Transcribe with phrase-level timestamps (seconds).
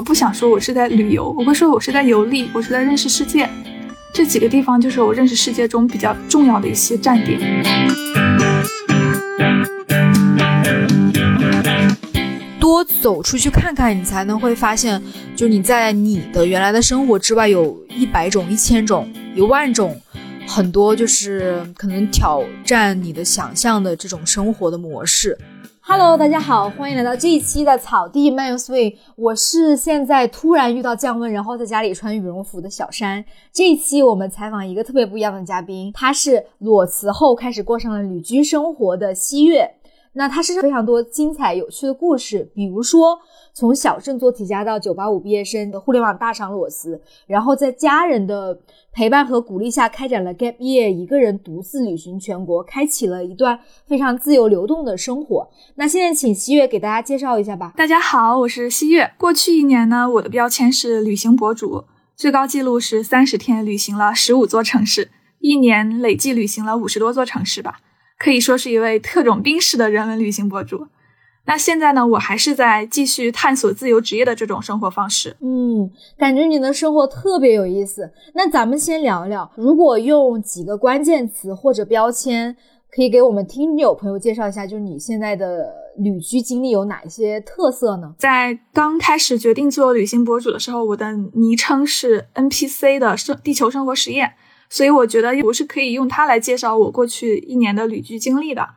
[0.00, 3.46] 有时候不想说我是在旅游，我会说我是在游历，我是在认识世界。
[4.14, 7.38] 这几个地方就是我认识世界中比较重要的一些站点。
[12.58, 15.02] 多走出去看看，你才能会发现，
[15.36, 19.06] 就你在你的原来的生活之外，有一百种、一千种、
[19.36, 20.00] 一万种，
[20.46, 25.36] 很多就是可能挑战你的想象的这种生活的模式。
[25.82, 28.94] Hello，大家好，欢迎来到这一期的草地漫游 swing。
[29.16, 33.24] 我是现在突然遇到降温，然后在家里穿羽绒服的小山。
[33.50, 39.68] 这一期我们采访一个特别不一样的嘉宾，他是裸辞后开始过上了旅居生活的西月。
[40.12, 43.16] 那他是非常多精彩有趣的故事，比如说
[43.52, 48.58] 从小镇做题家到九八五毕业生的互联网大厂裸辞，然后在家人的
[48.92, 55.48] 陪伴和鼓励下开展了 gap year，一个人独自旅行全国，开启了一段非常自由流动的生活。
[55.76, 57.72] 那现在请西月给大家介绍一下吧。
[57.76, 59.12] 大家好，我是西月。
[59.16, 61.84] 过去一年呢，我的标签是旅行博主，
[62.16, 67.78] 最高记录是三十天旅行了十五座城市，一年累计旅行了五十多座城市吧。
[68.20, 70.88] 可以说是一位特种兵式的人文旅行博主。
[71.46, 75.34] 那现在呢，我还是在继续探索自由职业的这种生活方式。
[75.40, 78.12] 嗯，感觉你的生活特别有意思。
[78.34, 82.54] 那咱们先聊一聊，如果用几个关键词或者标签，
[82.94, 88.14] 可以给我们听友朋友介绍一下，就是你现在的旅居经历有哪一些特色呢？
[88.18, 94.34] 在刚开始决定做旅行博主的时候，我的昵称是 NPC 的生地球生活实验。
[94.70, 98.70] 所以我觉得我是可以用它来介绍我过去一年的旅居经历的，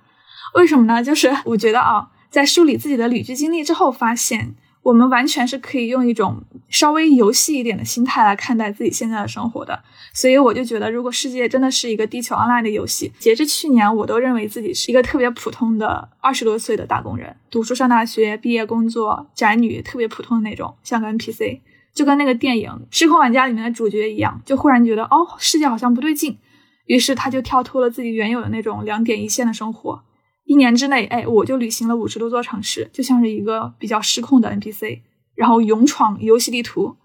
[0.55, 1.03] 为什么呢？
[1.03, 9.81] 就是 我觉得啊，在梳理自己的旅居经历之后，发现我们完全是可以用一种稍微游戏一点的心态来看待自己现在的生活的。
[10.13, 21.59] 所以我就觉得，如果世界真的是一个地球 online 的游戏，截至去年，我都认为自己是一个特别普通的二十多岁的打工人，读书上大学，毕业工作，宅女，特别普通的那种，像个 NPC。
[21.93, 26.37] 就跟那个电影《失控玩家》里面的主角一样，就忽然觉得哦，世界好像不对劲，
[26.85, 30.03] 于是他就跳脱了自己原有的那种两点一线的生活。
[30.45, 34.99] 一年之内，哎，我就旅行了五十多座城市，就像是一个比较失控的 NPC，
[35.35, 36.97] 然后勇闯游戏地图。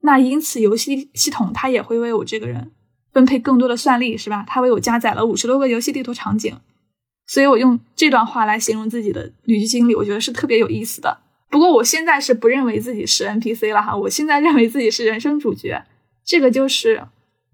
[0.00, 2.70] 那因此，游戏系统它也会为我这个人
[3.12, 4.44] 分配更多的算力，是吧？
[4.46, 6.56] 它为我加载了五十多个游戏地图场景。
[7.26, 11.18] 所以我用这段话来形容自己的旅居经历，我觉得是特别有意思的。
[11.50, 15.82] 不过我现在是不认为自己是 NPC 了哈，我现在认为自己是人生主角。
[16.24, 17.02] 这个就是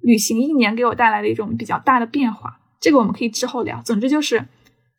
[0.00, 2.58] 旅行一年给我带来的一种比较大的变化。
[2.80, 3.80] 这个我们可以之后聊。
[3.84, 4.44] 总之就是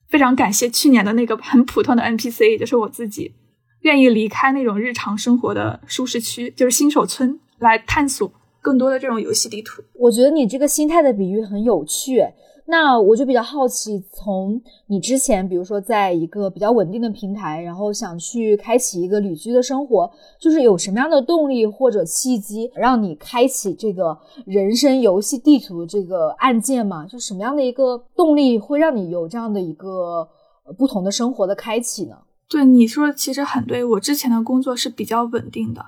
[0.08, 3.34] 非常感谢去年的那个很普通的 NPC，也就是我自己，
[3.82, 9.84] 愿意离开那种日常生活的舒适区，就是新手村，来探索更多的这种游戏地图。
[9.96, 12.22] 我觉得你这个心态的比喻很有趣。
[12.68, 24.18] 那我就比较好奇，从你之前，比如说在一个比较稳定的平台，然后想去开启一个旅居的生活，就是有什么样的动力或者契机让你开启这个
[24.48, 27.06] 人生游戏地图这个按键嘛？
[27.06, 30.28] 就什么样的一个动力会让你有这样的一个
[30.76, 32.18] 不同的生活的开启呢？
[32.50, 35.86] 对你说的其实很对，我之前的工作是比较稳定的，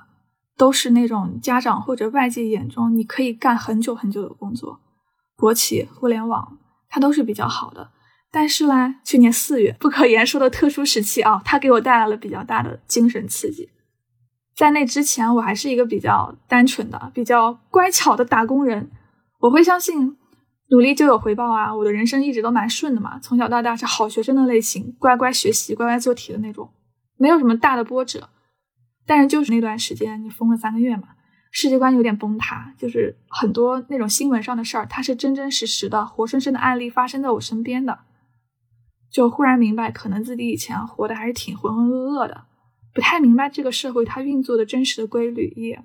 [0.56, 4.78] 都是那种家长或者外界眼中你可以干很久很久的工作，
[5.36, 6.56] 国企、互联网。
[6.88, 7.90] 它都是比较好的，
[8.30, 13.70] 但是呢，去年四月不可言说的特殊时期啊，它给我带来了比较大的精神刺激。
[14.56, 18.90] 在那之前，我还是一个比较单纯的、比较乖巧的打工人。
[19.40, 20.16] 我会相信
[20.70, 26.68] 努力就有回报啊，我的人生一直都蛮顺的嘛，从小到大是好学生的类型，乖乖学习、乖乖做题的那种，
[27.16, 28.28] 没有什么大的波折。
[29.06, 31.08] 但是就是那段时间，你封了三个月嘛。
[31.50, 38.00] 世界观有点崩塌，就是很多那种新闻上的事儿，它是真真实实的、活生生的案例发生在我身边的，
[39.10, 42.44] 就忽然明白，可能自己以前活的还是挺浑浑噩噩的，
[42.92, 45.82] 不太明白这个社会它运作的真实的规律，也，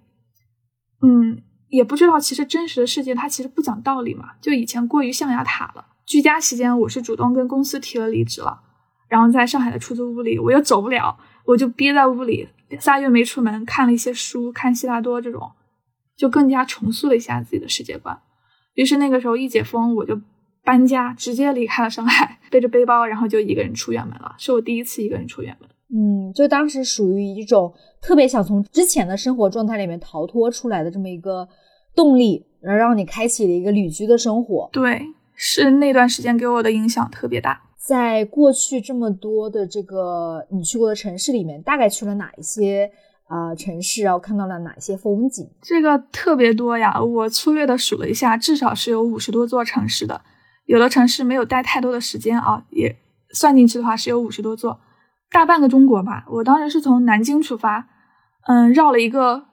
[1.01, 5.86] 嗯，也不知道其实真实的世界它其实不讲道理嘛，就以前过于象牙塔了。
[6.06, 8.62] 居家期间，我是主动跟公司提了离职了，
[9.07, 12.50] 然后在上海的出租屋里，我又走不了，我就憋在屋里。
[12.80, 15.52] 仨月没出门，看了一些书，看希拉多这种，
[16.16, 18.20] 就更加重塑了一下自己的世界观。
[18.74, 20.20] 于是那个时候一解封，我就
[20.64, 25.70] 搬家，直接离开了上海，背着背包，然后就一个人出远门了，是我第一次一个人出远门。
[25.96, 27.72] 嗯，就当时属于一种
[28.02, 31.48] 特别想从之前的生活状态里面逃脱出来的这么一个
[31.96, 34.68] 动力，然后让你开启了一个旅居的生活。
[34.74, 35.06] 对，
[35.36, 37.62] 是那段时间给我的影响特别大。
[37.85, 42.89] 在过去这么多的这个你去过的城市里面，大概去了哪一些
[43.27, 45.50] 啊城市，然后看到了哪些风景？
[45.62, 50.21] 这个特别多呀，我粗略的数了一下，至少是有五十多座城市的。
[50.65, 52.95] 有的城市没有待太多的时间啊，也
[53.31, 54.79] 算进去的话是有五十多座。
[55.29, 57.89] 大半个中国吧，我当时是从南京出发，
[58.47, 59.44] 嗯，绕了一个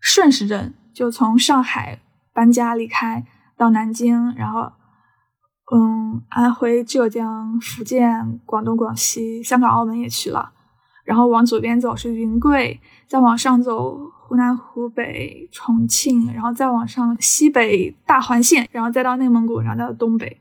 [0.00, 1.98] 顺时针，就从上海
[2.32, 3.26] 搬家离开
[3.58, 4.72] 到南京，然后，
[5.70, 10.50] 嗯，安徽、浙江、福建、广东、广西、香港、澳门也去了，
[11.04, 20.38] 然后往左边走是云贵，再往上走湖南、湖北、重庆，然后再往上西北大环线，然后再到内蒙古，然后到东北，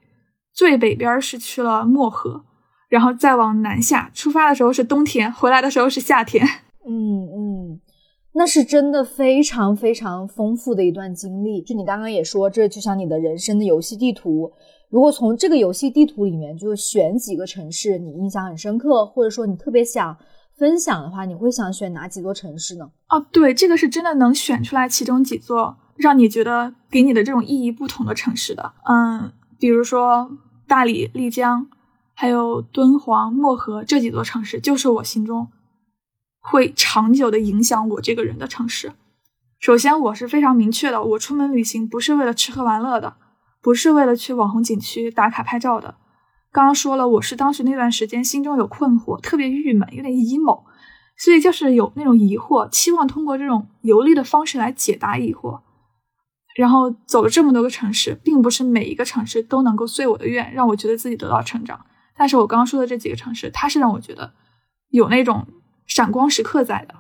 [0.54, 2.44] 最北边是去了漠河。
[2.90, 6.48] 然后再往南下，出发的时候是冬天，回来的时候是夏天。
[6.88, 7.82] 嗯嗯，
[8.34, 11.62] 那是真的非常非常丰富的一段经历。
[11.62, 14.54] 就你刚刚也说，这就像你的人生的游戏地图。
[14.90, 20.18] 如果从这个游戏地图里面就选几个城市，你印象很深刻，或者说你特别想
[20.58, 22.90] 分享的话，你会想选哪几座城市呢？
[23.10, 28.74] 哦，对，这个是真的能选出来其中几座让你觉得给你的这种意义不同的城市的。
[28.88, 30.32] 嗯，比如说
[30.68, 31.68] 大理、丽江。
[32.20, 35.50] 还有敦煌、漠河这几座城市，就是我心中
[36.40, 38.94] 会长久的影响我这个人的城市。
[39.60, 43.18] 首先，我是非常明确的，我出门旅行不是为了吃喝玩乐的，
[43.68, 45.96] 不是为了去网红景区打卡拍照的。
[46.54, 50.64] 刚刚说了，我是当时那段时间心中有困惑，特别郁闷，有点 emo，
[51.18, 55.60] 所以就是有那种疑惑，期望通过这种游历的方式来解答疑惑。
[56.56, 61.86] 然后走了这么多个城市，并不是每一个城市都能够遂我的愿，让我觉得自己得到成长。
[62.16, 64.32] 但是我刚刚说的这几个城市，它是让我觉得
[64.92, 65.46] 有那种
[65.86, 66.96] 闪光时刻在的。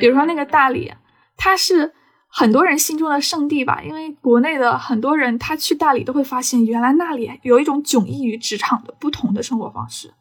[0.00, 0.92] 比如说那个大理，
[1.36, 1.92] 它是
[2.26, 3.82] 很多人心中的圣地吧？
[3.82, 10.12] 因为国内的很多人他去大理都会发现，原来那里有一种迥异于职场的不同的生活方式。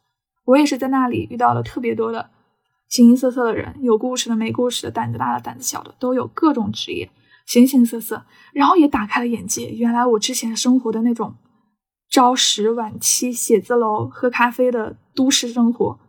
[0.46, 2.30] 我也是在那里遇到了特别多的
[2.88, 7.10] 形形色色的人，有故事的、没故事的，胆子大的、胆子小的，都有各种职业，
[7.46, 8.25] 形形色色。
[8.52, 11.36] 然后也打开了眼界，原来我之前生活的那种
[12.10, 16.00] 朝十晚七、写字楼喝咖啡的都市生活，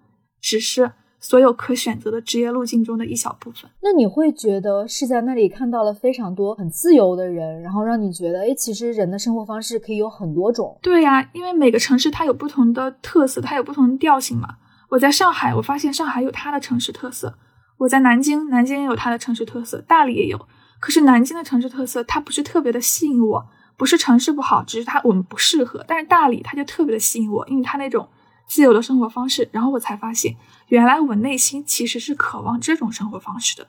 [0.40, 0.92] 只是。
[1.20, 3.70] 所有可选择的职业路径中的一小部分。
[3.82, 10.78] 那你会觉得是在那里看到了非常多很自由的人，然后让你觉得，哎，其实人的生活方式可以有很多种。
[10.80, 14.56] 对呀，因为每个城市它有不同的特色，它有不同的调性嘛。
[14.88, 17.28] 我在上海，我发现上海有它的城市特色；
[17.76, 20.40] 我在南京，南京也有它的城市特色，大理也有。
[20.80, 23.46] 可是南京的城市特色它不是特别的吸引我，
[23.76, 25.84] 不是城市不好，只是它我们不适合。
[25.86, 28.08] 但是大理它就特别的吸引我，因为它那种。
[28.50, 30.34] 自由的生活方式，然后我才发现，
[30.66, 33.64] 原来我内心其实是渴望这种生活方式的，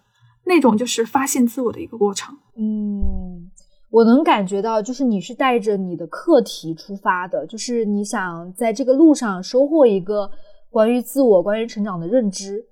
[0.45, 2.35] 那种就是发现自我的一个过程。
[2.57, 3.51] 嗯，
[3.91, 10.31] 我能感觉到，就是你是带着你的课题出发的，就是你想在这个路上收获一个
[10.71, 12.65] 关于自我、关于成长的认知。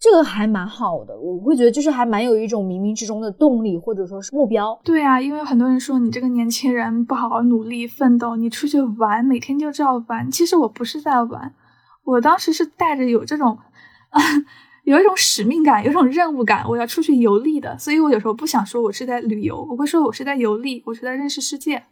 [0.00, 4.80] 这个还蛮好的，我会觉得就是还蛮有一种冥冥之中的动力，或者说是目标。
[4.82, 10.30] 对啊，因为很多人说你这个年轻人不好好努力奋斗，你出去玩，每天就知道玩。
[10.30, 11.54] 其实我不是在玩，
[12.04, 13.58] 我当时是带着有这种，
[14.84, 17.76] 有一种使命感，有一种任务感，我要出去游历的。
[17.76, 21.84] 所以我有时候不想说我是在旅游，我会说我是在游历，我是在认识世界。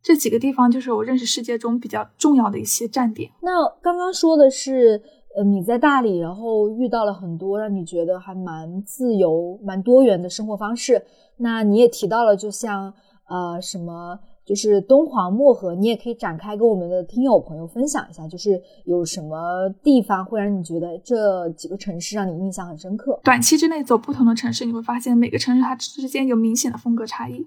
[0.00, 3.32] 这几个地方就是我认识世界中比较重要的一些站点。
[3.42, 5.02] 那刚刚说的是。
[5.36, 11.04] 呃，你在大理，然后遇到了很多让你觉得还蛮自由、蛮多元的生活方式。
[11.36, 12.92] 那你也提到了，就像
[13.28, 23.20] 呃什么，就是敦煌、漠河，你也可以展开跟我们的听友朋友分享一下，就是有什么地方会让你觉得这几个城市让你印象很深刻？
[23.22, 27.46] 短期之内走不同的城市，你会发现每个城市它之间有明显的风格差异。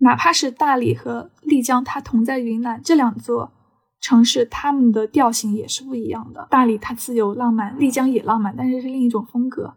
[0.00, 3.52] 哪怕是大理和丽江，它同在云南这两座。
[4.00, 6.46] 城市他们的调性也是不一样的。
[6.50, 9.74] 大理它自由浪漫，丽江也浪漫，但是是另一种风格。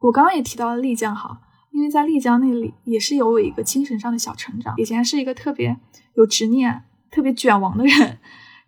[0.00, 1.40] 我刚刚也提到了丽江哈，
[1.72, 4.74] 因为在丽江那里也是有我一个精神上的小成长。
[4.76, 5.76] 以前是一个特别
[6.14, 8.18] 有执念、特别卷王的人。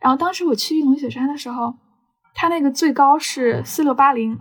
[0.01, 1.75] 然后当时我去玉龙雪山的时候，
[2.35, 4.39] 它那个最高是四六八零，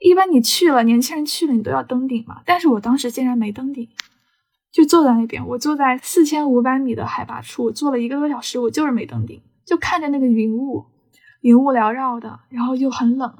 [0.00, 2.42] 一般你去了，年轻人去了你都要登顶嘛。
[2.44, 3.88] 但是我当时竟然没登顶。
[4.78, 10.86] 就坐在那边，我坐在四千五百米的海拔处，坐了一个多小时，我就是没登顶，就看着那个云雾，
[11.40, 13.34] 云雾缭绕的，然后又很冷。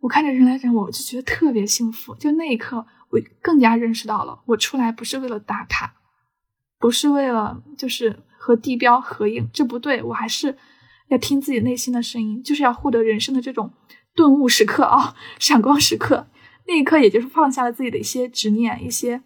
[0.00, 2.14] 我看着人来人往，我就觉得特别幸福。
[2.14, 5.92] 就那一刻，我更加认识到了，我出来不是为了打卡，
[6.78, 10.02] 不是为了就是和地标合影，这不对。
[10.02, 10.56] 我还是
[11.08, 13.70] 要听自己内心的声音，就是要获得人生的这种
[14.14, 16.28] 顿悟时刻啊， 闪光时刻。
[16.66, 19.22] 那一刻，也就是放下了自己的一些执念，一些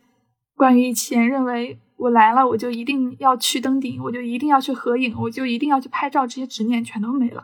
[0.62, 7.42] 关于以前认为我来了我就一定要去登顶，我就一定要去合影，我就一定要去拍照，这些执念全都没了。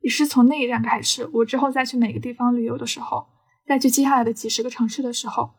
[0.00, 3.24] 也是从那一站开始，我之后再去每个地方旅游的时候，
[3.64, 5.50] 再去接下来的几十个城市的时候，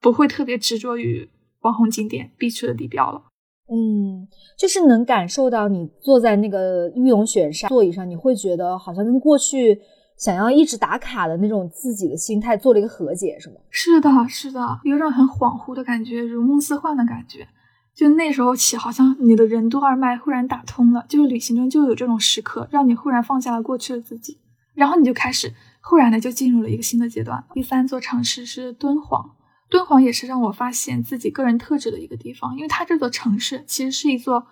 [0.00, 1.28] 不会特别执着于
[1.62, 3.24] 网红景点必去的地标了。
[3.68, 9.76] 嗯，就是能感受到你坐在那个玉龙雪山座椅上，你会觉得好像跟过去
[10.22, 13.56] 想要一直打卡的那种自己的心态做了一个和解，是吗？
[13.70, 17.48] 是的，是的，有种很恍惚的感觉，如梦似幻的感觉。
[17.92, 21.04] 就那时候起，好像你的任督二脉忽然打通了。
[21.08, 24.38] 就是旅行中就有这种时刻，让你忽然放下了过去的自己，
[24.74, 27.44] 然后你就开始忽然的就进入了一个新的阶段。
[27.52, 29.32] 第三座城市是敦煌，
[29.68, 34.46] 敦煌也是让我发现自己个人特质的一个地方，因为它这座城市其实是一座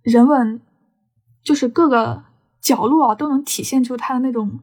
[0.00, 0.62] 人文，
[1.44, 2.24] 就是各个
[2.62, 4.60] 角落啊都能体现出它的那种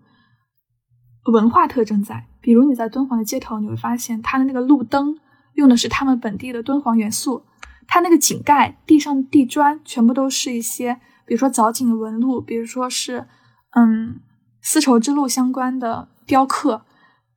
[1.32, 2.26] 文化特征在。
[2.42, 5.20] 比如你在敦煌的街头，你会发现它的那个路灯
[5.54, 7.44] 用的是他们本地的敦煌元素。
[7.88, 13.28] 它那个井盖地上地砖全部都是一些，比如说藻井的纹路，比如说是，
[13.76, 14.20] 嗯，
[14.62, 16.82] 丝绸之路相关的雕刻，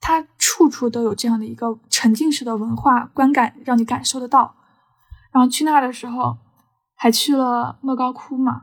[0.00, 4.56] 它处处都有这样的一个沉浸式的文化观感，让你感受得到。
[5.32, 6.38] 然后去那儿的时候，
[6.96, 8.62] 还去了莫高窟嘛，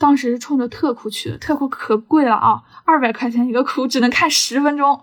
[0.00, 5.00] 当时是冲着特窟去的，特窟可贵了啊，二百块钱一个窟，只能看十分钟。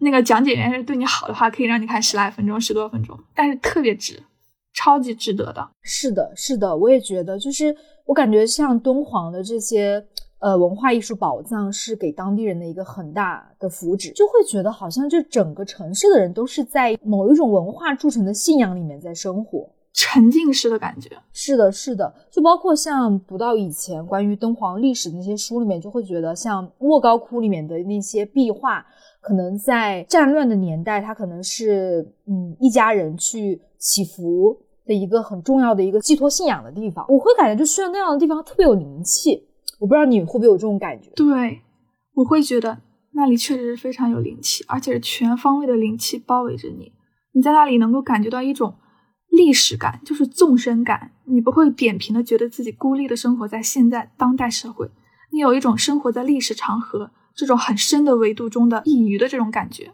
[0.00, 4.22] 那个讲解员是对你好的话，可以让你看十来分钟，十多分钟，但是特别值。
[4.72, 10.02] 超级值得的，是的，是的，我也觉得，就是我感觉像敦煌的这些
[10.38, 21.10] 呃文化艺术宝藏，是给当地人的一个很大的福祉，就会觉得好像就整个城市的人都是在某一种文化铸成的信仰里面在生活，沉浸式的感觉。
[21.32, 28.84] 是的，是的，就包括像读到以前关于敦煌历史的那些书里面，就会觉得像莫高窟里面的那些壁画，
[29.20, 33.60] 可能在战乱的年代，它可能是嗯一家人去。
[33.82, 34.54] 祈福
[34.84, 39.42] 的一个很重要的一个寄托信仰的地方，我会感觉就去了那样的地方特别有灵气。
[39.78, 41.08] 我不知道你会不会有这种感觉？
[41.16, 41.62] 对，
[42.12, 42.76] 我会觉得
[43.12, 46.92] 那里确实是非常有灵气，而且是全方位的灵气包围着你。
[47.32, 48.74] 你在那里能够感觉到一种
[49.30, 51.10] 历史感，就是纵深感。
[51.24, 54.90] 你不会扁平的觉得自己孤立的生活在现在当代社会，
[55.30, 59.92] 你有一种生活在历史长河这种很深的维度中的一隅的这种感觉，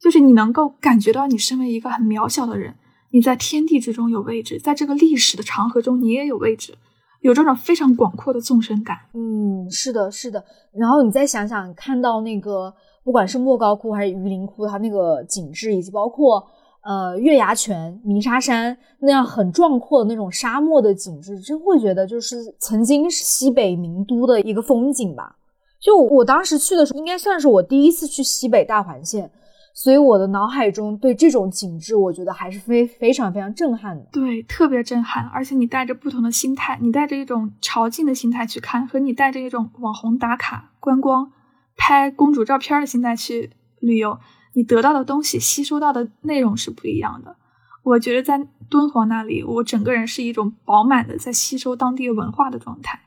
[0.00, 2.74] 就是你能够感觉到你身为一个很渺小的人。
[3.10, 6.76] 你在天地之中有位置，在这个历史的长河中你也有位置，
[7.20, 8.98] 有这种非常广阔的纵深感。
[9.12, 10.44] 嗯，是的，是的。
[10.72, 16.44] 然后你再想想，看到那个不管是莫高窟还是榆林窟，它那个景致，以及包括
[16.84, 25.36] 呃月牙泉、鸣沙山那样很壮阔的那种沙漠的景致，真会觉得就是曾经是西北名都的一个风景吧。
[25.80, 29.30] 就我当时去的时候，应该算是我第一次去西北大环线。
[29.76, 34.06] 所以我的脑海中对这种景致，我觉得还是非非常非常震撼的。
[34.12, 35.24] 对，特别震撼。
[35.34, 41.32] 而且你带着不同的心态，你带着一种朝觐的心态去看，和你带着一种网红打卡、观光、
[41.76, 43.50] 拍公主照片的心态去
[43.80, 44.16] 旅游，
[44.54, 47.36] 你得到的东西、吸收到的内容是不一样的。
[47.82, 53.02] 我觉得在敦煌那里，我整个人是一种饱满的在吸收当地文化的状态。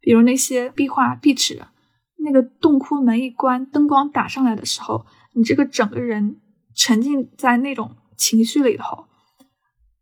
[0.00, 1.62] 比如那些壁画、壁纸，
[2.18, 5.06] 那个洞窟门一关，灯光打上来的时候。
[5.34, 6.40] 你这个整个人
[6.74, 9.06] 沉浸在那种情绪里头，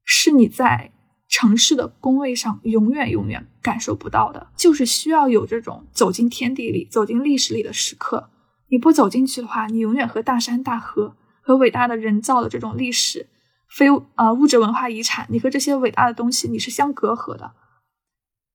[0.03, 0.93] 是你在
[1.29, 4.47] 城市的工位上永远永远感受不到的。
[4.57, 8.31] 就是需要有这种走进天地里、走进历史里的时刻。
[8.69, 13.29] 你不走进去的话，你永远和大山大河、和伟大的人造的这种历史、
[13.69, 17.53] 非呃物质文化遗产，你和这些伟大的东西你是相隔阂的。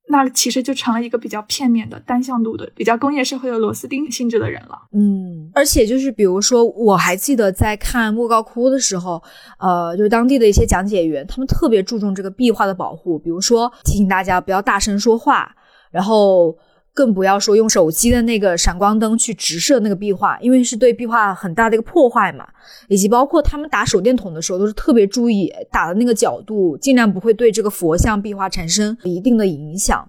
[0.10, 4.77] 那其实就成了一个比较片面的、单向度的、比较工业社会的螺丝钉性质的人了。
[4.91, 9.24] 嗯，而且就是比如说，我还记得在看莫高窟的时候，
[9.60, 15.56] 呃，就是当地的一些讲解员，他们特别注重这个壁画的保护，比如说提醒大家不要大声说话，
[15.89, 16.58] 然后。
[16.94, 22.48] 更不要说用手机的那个闪光灯去直射那个壁画，因为是对壁画很大的一个破坏嘛。
[22.88, 30.08] 以及包括他们打手电筒的时候，都是特别注意打的那个角度，尽量不会对这个佛像壁画产生一定的影响。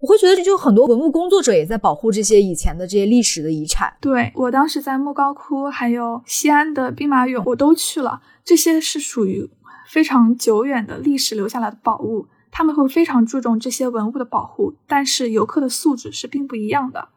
[0.00, 3.92] 我会觉得，就很多文物工作者也在保护这些以前的这些历史的遗产。
[4.00, 8.20] 对我当时在莫高窟，还有西安的兵马俑，我都去了。
[8.44, 9.50] 这些是属于
[9.88, 12.26] 非常久远的历史留下来的宝物。
[12.50, 17.08] 他们会非常注重这些文物的保护，但是游客的素质是并不一样的。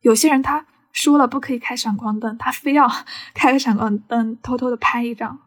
[0.00, 2.90] 有些人他说了不可以开闪光灯，他非要
[3.34, 5.38] 开个闪光灯偷偷的拍一张；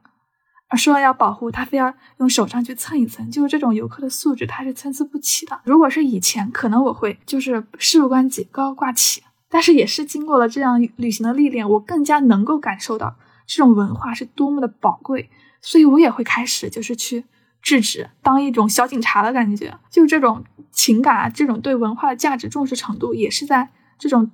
[0.70, 3.30] 而说了要保护，他非要用手上去蹭一蹭。
[3.30, 5.60] 就是这种游客的素质，他是参差不齐的。
[5.64, 15.30] 如果是以前，可能我会就是事不关己高高挂起，但是也是经过了这样旅行的历练，我更加能够感受到这种文化是多么的宝贵，
[15.62, 17.26] 所以我也会开始就是去。
[17.64, 24.30] 制止，当一种小警察的感觉，就这种情感啊，这种对文化的价值重视程度，也是在这种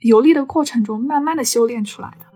[0.00, 2.26] 游历的过程中慢慢的修炼出来的。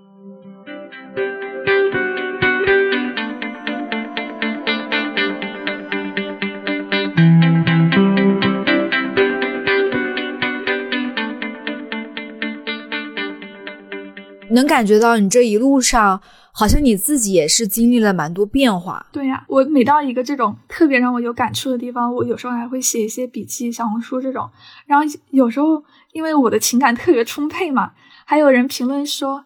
[14.52, 16.22] 能感觉到你这一路上。
[16.52, 19.06] 好像你自己也是经历了蛮多变化。
[19.12, 24.50] 对呀，我每到一个这种特别让我有感触的地方，我有时候还会写一些笔记、小红书这种。
[24.86, 27.92] 然后有时候因为我的情感特别充沛嘛，
[28.24, 29.44] 还有人评论说，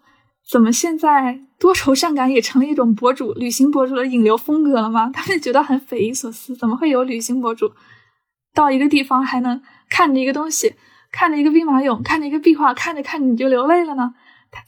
[0.50, 5.10] 怎么现在多愁善感也成了一种博主、旅行博主的引流风格了吗？
[5.14, 7.70] 他们觉得很匪夷所思，怎么会有旅行博主
[8.54, 10.74] 到一个地方还能看着一个东西，
[11.12, 14.14] 看着一个兵马俑，看着一个壁画，看着看着你就流泪了呢？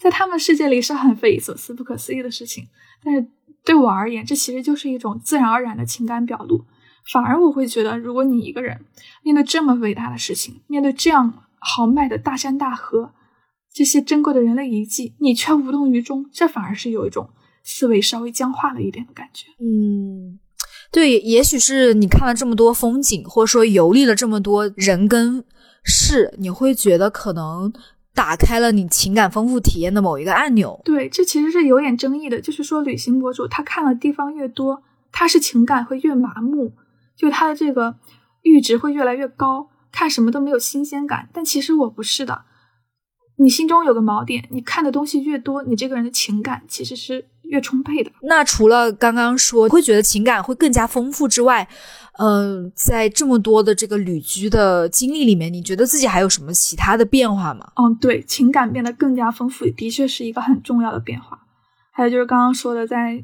[0.01, 2.67] 在他们世界里是很匪夷所思、不可思议的事情，
[3.05, 3.27] 但是
[3.65, 6.65] 对我而言，这其实就是一种自然而然的情感表露。
[7.13, 8.85] 反而我会觉得，如果你一个人
[9.23, 13.13] 面对这么伟大的事情，面对这样豪迈的大山大河，
[13.73, 17.31] 这些珍贵的人类遗迹，你却无动于衷，这反而是有一种
[17.63, 19.47] 思维稍微僵化了一点的感觉。
[19.61, 20.41] 嗯，
[20.91, 25.45] 对，也许是你看了这么多风景，或者说游历了这么多人跟
[25.85, 27.73] 事，你会觉得可能。
[28.17, 30.81] 打开了你情感丰富体验的某一个按钮。
[30.85, 32.41] 对，这其实是有点争议的。
[32.41, 34.83] 就是说，旅行博主他看的地方越多，
[35.13, 36.73] 他是情感会越麻木，
[37.15, 37.99] 就他的这个
[38.43, 41.29] 阈值会越来越高，看什么都没有新鲜感。
[41.35, 42.45] 但其实我不是的，
[43.37, 48.11] 你心中有个锚点，你看的东西越多，你这个人的情感其实是越充沛的。
[48.23, 51.67] 那除了刚刚说会觉得情感会更加丰富之外，
[52.19, 57.71] 嗯，在这么多的这个旅居的经历里面，你觉得自己还有什么其他的变化吗？
[57.77, 61.39] 嗯，对，情感变得更加丰富，的确是一个很重要的变化。
[61.93, 63.23] 还有就是刚刚说的，在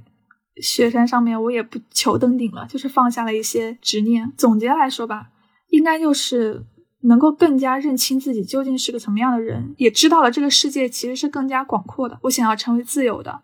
[0.61, 4.31] 雪山上面，我也不求登顶了，就是放下了一些执念。
[4.37, 5.29] 总结来说吧，
[5.71, 6.63] 应该就是
[7.05, 12.19] 能够更加认清自己究竟是个什么样的人，也知道了这个世界其实是更加广阔的。
[12.23, 13.41] 我想要成为自由的，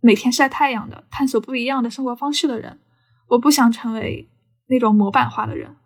[0.00, 2.80] 每天晒太阳的，探索不一样的生活方式的人。
[3.28, 4.28] 我不想成为。
[4.70, 5.76] 那种模板化的人，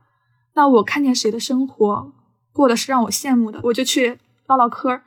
[0.56, 2.12] 那我看见谁的生活
[2.52, 5.04] 过的是让我羡慕的，我就去唠唠嗑儿，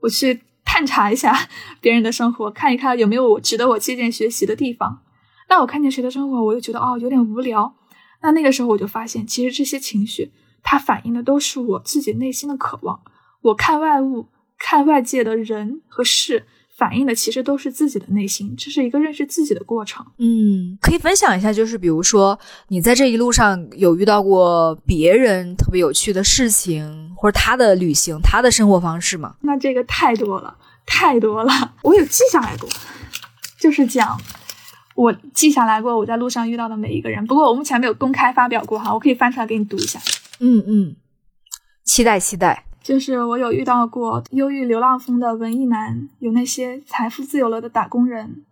[0.00, 1.48] 我去探查一下
[1.80, 5.00] 别人的生活，看一看有没有我值得我借鉴学习的地方。
[5.48, 7.74] 那我看见谁的生活，我又觉得哦有点无聊。
[8.20, 10.30] 那那个时候我就发现，其实这些情绪
[10.62, 13.00] 它反映的都是我自己内心的渴望。
[13.40, 16.44] 我看外物，看外界的人和事。
[16.76, 20.04] 反映的其实都是自己的内心，这是一个认识自己的过程。
[20.18, 29.36] 嗯，可以分享一下，就是比如说你在这一路上有遇到过别人特别有趣的事情，或者他的旅行、他的生活方式吗？
[29.42, 32.68] 那这个太多了，太多了， 我有记下来过，
[33.60, 34.20] 就是讲
[34.96, 37.24] 我记下来过我在路上遇到的每一个人。
[37.26, 40.00] 不过我目前没有公开发表过哈，我可以翻出来给你读一下。
[40.40, 40.96] 嗯嗯，
[41.84, 42.66] 期待期待。
[42.84, 48.44] 就是我有遇到过忧郁流浪风的文艺男，有那些财富自由了的打工人，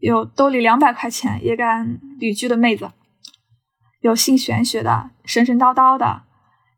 [0.00, 2.90] 有兜里两百块钱也敢旅居的妹子，
[4.00, 6.22] 有信玄学的神神叨叨的，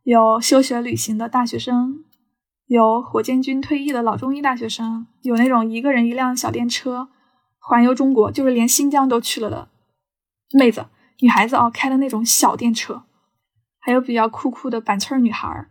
[0.03, 2.05] 有休学旅行的大学生，
[2.67, 7.09] 有火箭军退役的老中医大学生，有那种一个人一辆小电车
[7.59, 9.71] 环游中国，就是连新疆都去了的
[10.53, 10.85] 妹子，
[11.21, 13.05] 女孩子哦开的那种小电车，
[13.79, 15.67] 还有比较酷酷的板寸女孩。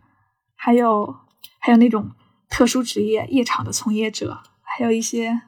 [0.62, 1.16] 还有，
[1.58, 2.10] 还有那种
[2.48, 5.42] 特殊职业夜场的从业者，还有一些，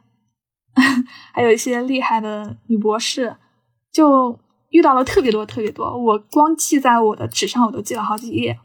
[1.32, 3.36] 还有一些厉害的女博士，
[3.92, 4.38] 就
[4.70, 5.96] 遇到了特别多特别多。
[5.96, 8.58] 我光记在我的纸上，我都记了好几页。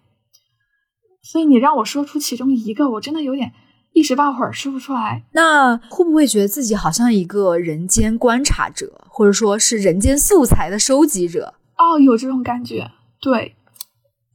[1.22, 3.52] 所以你让我说出其中一个，我真的有点
[3.92, 5.26] 一时半会儿说不出来。
[5.32, 11.56] 那会不会觉得自己好像一个人间观察者，或者说是人间素材的收集者？
[11.78, 13.56] 哦，有这种感觉，对。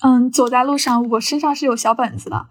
[0.04, 2.48] 嗯，走在路上，我身上是有小本子的，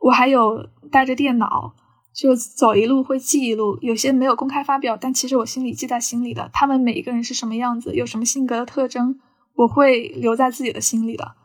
[0.00, 1.74] 我还有带着电脑，
[2.12, 3.78] 就走一路会记一路。
[3.80, 6.50] 有些没有公开发表，但其实我心里记在心里的。
[6.52, 9.20] 他们每一个人是什么样子，有什么性格的特征，
[9.54, 11.36] 我会留在自己的心里的。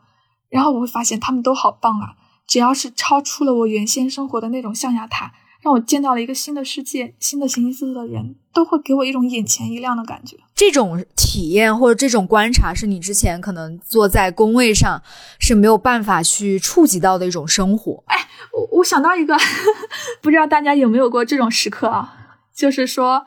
[0.48, 2.16] 然后我会发现他们都好棒啊！
[2.46, 10.36] 只要是超出了我原先生活的那种象牙塔，让我见到了一个新的世界，新的形形色色的人，都会给我一种眼前一亮的感觉。
[10.54, 15.02] 这种体验或者这种观察，是你之前可能坐在工位上
[15.38, 18.04] 是没有办法去触及到的一种生活。
[18.06, 18.16] 哎，
[18.52, 19.36] 我我想到一个，
[20.22, 22.14] 不知道大家有没有过这种时刻啊？
[22.54, 23.26] 就是说，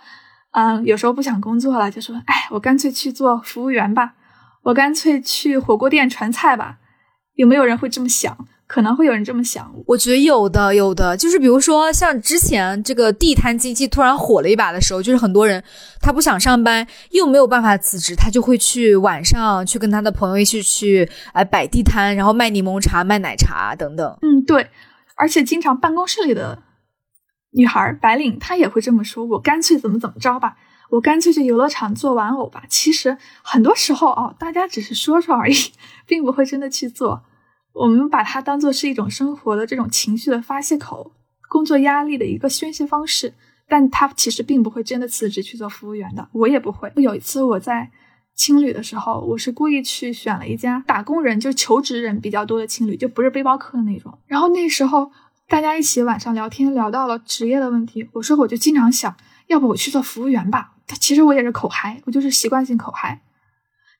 [0.51, 4.13] 嗯，有时候不想工作了，就说，哎，我干脆去做服务员吧，
[4.63, 6.77] 我干脆去火锅店传菜吧。
[7.35, 8.47] 有没有人会这么想？
[8.69, 15.63] 可能会有人这么想，我觉得有的，有的，就是比如说像之前这个地摊经济突然火了一把的时候，就是很多人
[15.99, 24.17] 他不想上班，又没有办法辞职，他就会去晚上去跟他的朋友一起去哎摆地摊，然后卖柠檬茶、卖奶茶等等。
[24.21, 24.69] 嗯，对，
[25.15, 26.61] 而且经常办公室里的
[27.53, 30.57] 女孩白领她也会这么说，我干脆怎么怎么着吧，
[30.91, 32.65] 我干脆去游乐场做玩偶吧。
[32.69, 35.55] 其实很多时候哦，大家只是说说而已，
[36.05, 37.23] 并不会真的去做。
[37.73, 41.11] 我们把它当做是一种生活的这种情绪的发泄口，
[41.49, 43.33] 工作压力的一个宣泄方式，
[43.67, 46.91] 但他其实并不会真的辞职去做服务员的，我也不会。
[46.95, 47.91] 有一次我在
[48.35, 54.17] 青旅的时候，我是故意去选了一家打工人，就求职人比较多的青旅，就不是背包客的那种。
[54.27, 55.11] 然后那时候
[55.47, 59.15] 大家一起晚上聊天，聊到了职业的问题，我说我就经常想，
[59.47, 60.73] 要不我去做服务员吧？
[60.99, 63.21] 其实我也是口嗨，我就是习惯性口嗨。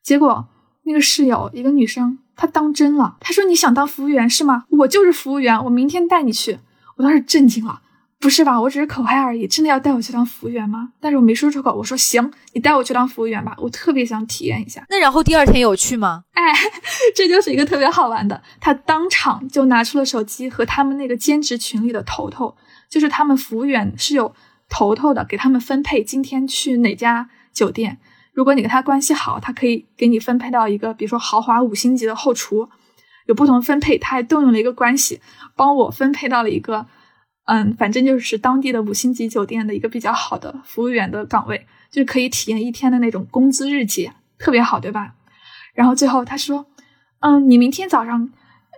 [0.02, 0.48] 结果
[0.84, 2.18] 那个室友一个女生。
[2.36, 4.64] 她当真了，她说：“你想当服务员是吗？
[4.70, 6.58] 我就是服务员，我明天带你去。”
[6.96, 7.82] 我当时震惊了，
[8.18, 8.58] 不是吧？
[8.58, 10.92] 我只是口嗨而已，真的要带我去当服务员吗？
[11.00, 11.74] 但是我没说出口。
[11.74, 16.24] 我说：“行，你带我去当服务员吧，我特别想体验一下。”那然后第二天有去吗？
[16.32, 16.50] 哎，
[17.14, 18.42] 这就是一个特别好玩的。
[18.58, 22.56] 他当场就拿出了手机和他们那个兼职群里的头头，
[22.88, 24.34] 就是他们服务员是有
[24.70, 27.98] 头头的，给他们分配今天去哪家酒店。
[28.40, 32.66] 如果你跟他关系好，他可以给你分配到一个，比如说豪华五星级的后厨，
[33.26, 33.98] 有不同分配。
[33.98, 35.20] 他还动用了一个关系，
[35.54, 36.86] 帮我分配到了一个，
[37.44, 45.12] 嗯，反正就是当地的五星级酒店的一个比较好的服务员的岗位，就是可以体验一天的那种工资日结，特别好，对吧？
[45.74, 46.64] 然后最后他说，
[47.18, 48.32] 嗯，你明天早上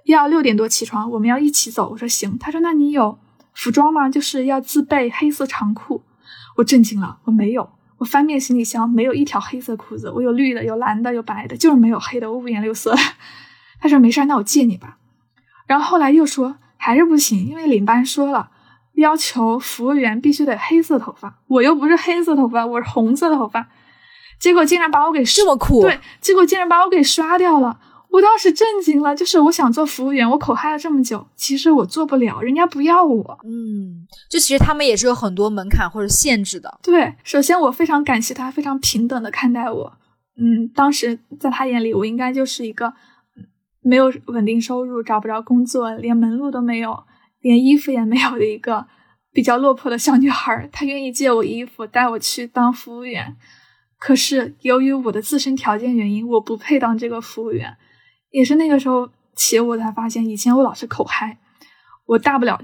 [0.06, 1.90] 要六点多起床，我们要一起走。
[1.90, 2.36] 我说行。
[2.36, 3.16] 他说那你有
[3.54, 4.08] 服装吗？
[4.10, 6.02] 就是要自备黑色长裤。
[6.56, 7.70] 我震惊了，我没有。
[8.02, 10.10] 我翻遍行李箱，没有一条黑色裤子。
[10.10, 12.30] 我有绿的，有蓝的，有白的，就是没有黑的。
[12.30, 12.92] 我五颜六色。
[13.80, 14.98] 他说没事，那我借你吧。
[15.68, 18.50] 然后后来又说还是不行，因为领班说了，
[18.94, 21.38] 要求服务员必须得黑色头发。
[21.46, 23.68] 我又不是黑色头发，我是红色头发。
[24.40, 27.78] 结果竟然把我给这么酷，对，结果竟然把我给刷掉了。
[28.12, 33.38] 我当时震惊了，就是我想做服务员，我口嗨了这么久，其实我做不了，人家不要我。
[33.42, 36.78] 嗯，就其实他们也是有很多门槛或者限制的。
[36.82, 39.90] 对，首先我非常感谢他，非常平等的看待我。
[40.36, 42.92] 嗯，当时在他眼里，我应该就是一个
[43.80, 47.04] 没有稳定收入、找不着工作、连门路都没有、
[47.40, 48.86] 连衣服也没有的一个
[49.32, 50.68] 比较落魄的小女孩。
[50.70, 53.34] 他愿意借我衣服，带我去当服务员。
[53.98, 57.74] 可是由于我的自身条件原因，我不配当这个服务员。
[58.32, 61.38] 也是那个时候起，我才发现以前我老是口嗨，
[62.06, 62.60] 我大不了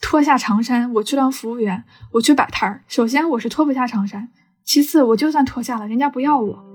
[0.00, 2.82] 脱下长衫，我去当服务员，我去摆摊儿。
[2.88, 4.30] 首先我是脱不下长衫，
[4.64, 6.69] 其次我就算脱下了，人家不要我。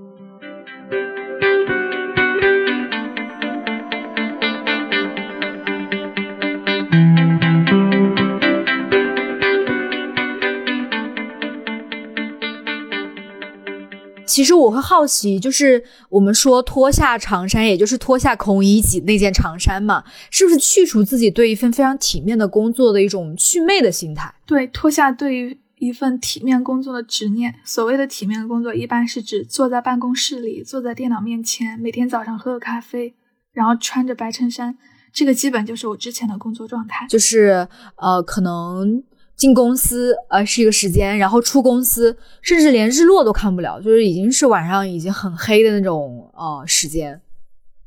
[14.36, 24.34] 其实我会好奇，就是我们说脱下长衫，也就是脱下孔乙己那件长衫嘛，是不是去除自己对一份非常体面的工作的一种祛魅的心态？
[24.44, 27.54] 对，脱下对于一份体面工作的执念。
[27.64, 33.14] 所谓的体面工作，一般是指坐在办公室里，坐在电脑面前，每天早上喝个咖啡，
[33.54, 34.76] 然后穿着白衬衫，
[35.14, 37.06] 这个基本就是我之前的工作状态。
[37.08, 39.02] 就是呃，可能。
[39.36, 47.20] 进公司呃是一个时间，然后出公司，甚至连日落都看不了，就是已经是晚上已经很黑的那种呃时间，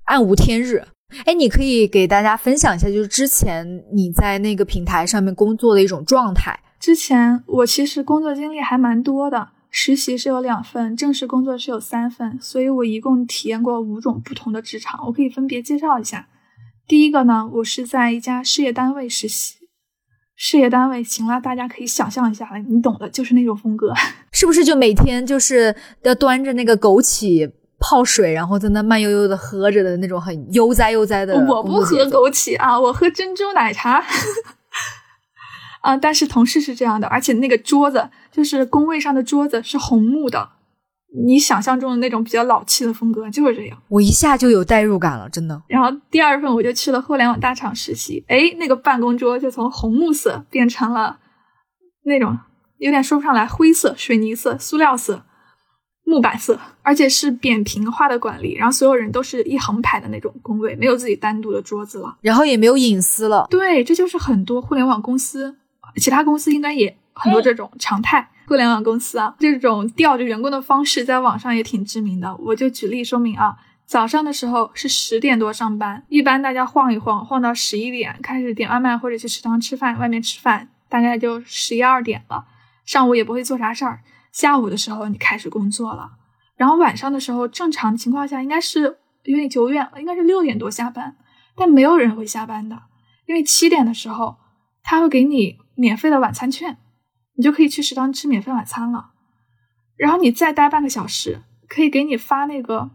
[0.04, 0.86] 暗无天日。
[1.26, 6.60] 哎，你可以给大家分享一下，就是之前你在那个平台上面工作的一种状态。
[6.80, 15.04] 之前我其实工作经历还蛮多的，实习是有两份，正式工作是有三份，所以我一共体验过五种不同的职场。
[15.08, 16.28] 我可以分别介绍一下。
[16.88, 19.59] 第一个呢，我是在一家事业单位实习。
[20.42, 23.94] 事业单位，行了，大家可以想象一下了，你懂的，就是那种风格，
[24.32, 24.64] 是不是？
[24.64, 31.36] 就每天就是要端着那个枸杞泡水，然后在那慢悠悠的喝着的那种很悠哉悠哉的。
[31.46, 34.02] 我不喝枸杞啊，我喝珍珠奶茶。
[35.84, 40.52] 啊，但是同事是这样的，而且那个桌子就是工位上的桌子是红木的。
[41.12, 45.60] 你想象中的那种比较老气的风格就是这样，我一下就有代入感了，真的。
[45.68, 51.18] 然后第二份我就去了互联网大厂实习，哎，那个办公桌就从红木色变成了
[52.04, 52.38] 那种
[52.78, 55.24] 有点说不上来，灰色、水泥色、塑料色、
[56.04, 63.48] 木板色，而且是扁平化的管理，然后所有人都是一横排的那种工位，没有自己单独的桌子了，然后也没有隐私了。
[63.50, 65.58] 对，这就是很多互联网公司，
[65.96, 68.30] 其他公司应该也很多这种常态。
[68.50, 72.36] 互联网公司啊，这种吊着员工的方式在网上也挺知名的。
[72.38, 82.46] 我就举例说明啊，早上的时候是十点多上班，一般大家晃一晃，晃到十一点开始点外卖或者去食堂吃饭，外面吃饭大概就十一二点了。
[82.88, 84.00] 上午也不会做啥事儿，
[84.32, 86.14] 下午的时候你开始工作了，
[86.56, 91.16] 然后晚上的时候正常情况下应该是有点久远了，应该是六点多下班，
[91.56, 92.82] 但没有人会下班的，
[93.28, 94.38] 因为七点的时候
[94.82, 96.78] 他会给你免费的晚餐券。
[97.40, 99.12] 你就可以去食堂吃免费晚餐了，
[99.96, 102.92] 然后你再待半个小时，可以给你发那个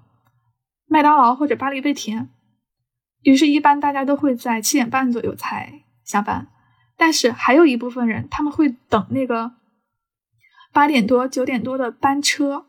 [0.85, 2.29] 麦当劳或者巴黎贝甜。
[3.23, 6.49] 于是，一般大家都会在七点半左右才下班，
[6.99, 9.53] 但是还有一部分人他们会等那个
[10.75, 12.67] 八点多、九点多的班车，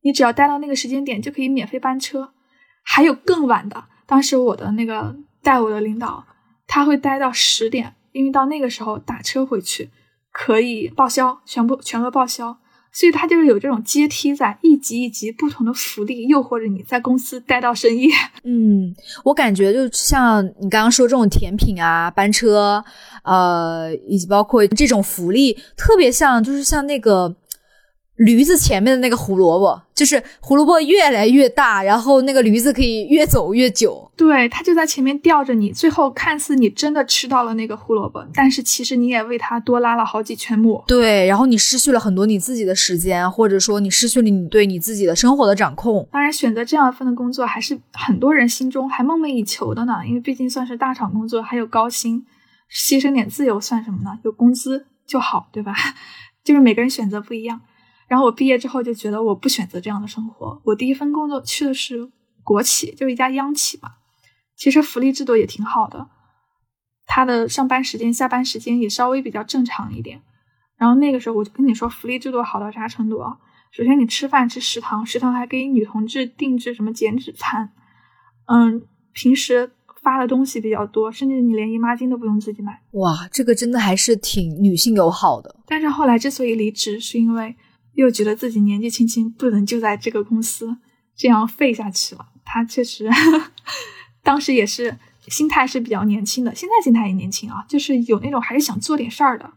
[0.00, 2.32] 你只要待到那个时间点就可以免费班车。
[2.82, 6.26] 还有更晚的，当时我的那个带我的领导
[6.66, 9.90] 他会待到十点，因为到那个时候打车回去。
[10.38, 12.58] 可以报销，全部全额报销，
[12.92, 18.10] 所以它就是有这种阶梯在一级一级不同的福利，诱惑着你在公司待到深夜。
[18.44, 18.94] 嗯，
[19.24, 22.84] 我感觉就像你刚刚说这种甜品啊、班车，
[23.24, 27.34] 呃，以及包括这种福利，特别像就是像那个。
[28.16, 34.10] 驴子前面的那个胡萝卜，就是胡萝卜越来越大，然后那个驴子可以越走越久。
[34.16, 40.82] 对，它就在前面吊着你，最后看似你真的吃到了那个胡萝卜，但是其实你也为它多拉了好几圈木。
[40.86, 46.08] 对，然后你失去了很多你自己的时间，或者说你失去了你对你自己的生活的掌控。
[46.10, 52.24] 当然，选择这样一份的工作，还是很多人心中还梦寐以求的呢，因为毕竟算是大厂工作，还有高薪，
[52.72, 54.18] 牺牲点自由算什么呢？
[54.24, 55.74] 有工资就好，对吧？
[56.42, 57.60] 就是每个人选择不一样。
[58.08, 60.60] 然后我毕业之后就觉得我不选择这样的生活。
[60.64, 62.08] 我第一份工作去的是
[62.44, 63.90] 国企，就是一家央企嘛。
[64.56, 66.06] 其实福利制度也挺好的，
[67.04, 70.22] 他的上班时间、下班时间也稍微比较正常一点。
[70.78, 73.36] 然后那个时候我就跟你说，福利制度好到啥程度啊？
[73.72, 77.72] 首先你吃饭吃食堂，食堂还给女同志定制什么减脂餐。
[78.46, 82.80] 嗯，平时发的东西比较多，甚至你连姨妈巾都不用自己买。
[82.92, 85.56] 哇，这个真的还是挺女性友好的。
[85.66, 87.56] 但是后来之所以离职，是因为。
[87.96, 90.76] 又觉得自己年纪轻轻，不能就在这个公司
[91.16, 92.26] 这样废下去了。
[92.44, 93.10] 他确实，
[94.22, 99.50] 当时也是心态是比较年轻的，现在心态也年轻啊，就是有那种还是想做点事儿的。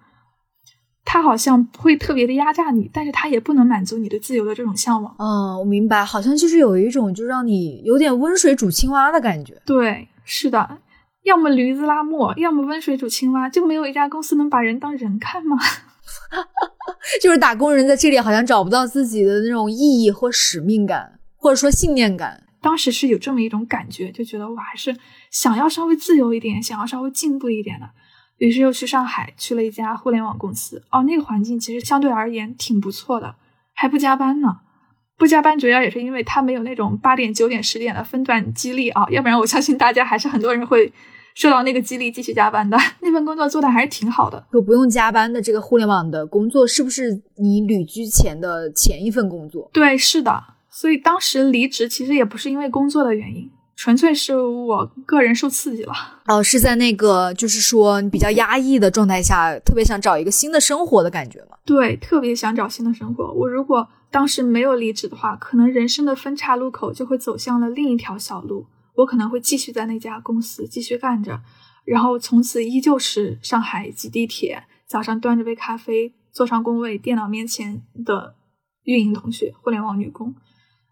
[1.06, 5.16] 他好像不会特别的压榨你，但是他也不能满足你对自由的这种向往。
[5.18, 9.60] 嗯，我明白，好像就是有一种就让你有点温水煮青蛙的感觉。
[9.66, 10.80] 对，是的，
[11.24, 15.58] 要么驴子拉磨，要么温水煮青蛙，就没有一家公司能把人当人看吗？
[17.22, 22.44] 就是打工人在这里好像找不到自己的那种意义或使命感，或者说信念感。
[22.62, 24.96] 当时是有这么一种感觉，就觉得我还是
[25.32, 27.90] 想要稍微自由一点，想要稍微进步一点的。
[28.38, 30.84] 于是又去上海，去了一家互联网公司。
[30.92, 33.36] 哦，那个环境其实相对而言挺不错的，
[33.74, 34.60] 还不加班呢。
[35.18, 40.94] 不加班主要也是因为他没有那种八点、九点、十点的分段激励啊，要不然我相信大家还是很多人会。
[41.40, 44.46] 受到那个激励，继续加班的 那份工作做的还是挺好的。
[44.52, 49.70] 就不用加班的这个互联网的工作，是不是你旅居前的前一份工作？
[49.72, 50.44] 对，是的。
[50.70, 55.94] 所以当时离职其实也不是因为工作的原因，纯粹是我个人受刺激了。
[56.28, 61.56] 哦，是在那个就是说你比较压抑的状态下，特别想找一个新的生活的感觉吗？
[61.64, 63.32] 对，特别想找新的生活。
[63.32, 68.66] 我如果当时没有离职的话，可能人生的分岔路口就会走向了另一条小路。
[69.00, 71.40] 我可能会继续在那家公司继续干着，
[71.86, 78.36] 然后从此依旧是上海挤地铁，早上端着杯咖啡坐上工位电脑面前的
[78.84, 80.36] 运营同学，互联网女工。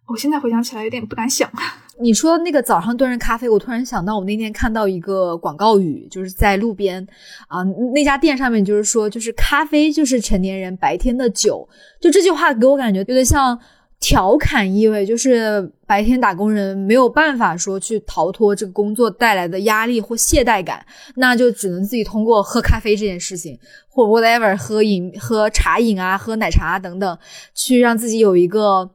[0.08, 1.52] 我现在回想起来有点不敢想。
[2.00, 7.06] 你说那个早上端着咖啡，我突然想到我那天看到一个广告语，就是在路边
[7.50, 7.62] 啊
[7.94, 11.68] 那家店上面就是说，就是咖啡就是成年人白天的酒，
[12.00, 13.60] 就这句话给我感觉有点像。
[14.00, 23.58] 调侃意味就是白天打工人没有办法说去逃脱这个工作带来的压力或懈怠感，那就只能自己通过喝咖啡这件事情，
[23.90, 27.18] 或 whatever 喝饮喝茶饮啊，喝奶茶等等，
[27.56, 28.90] 去让自己有一个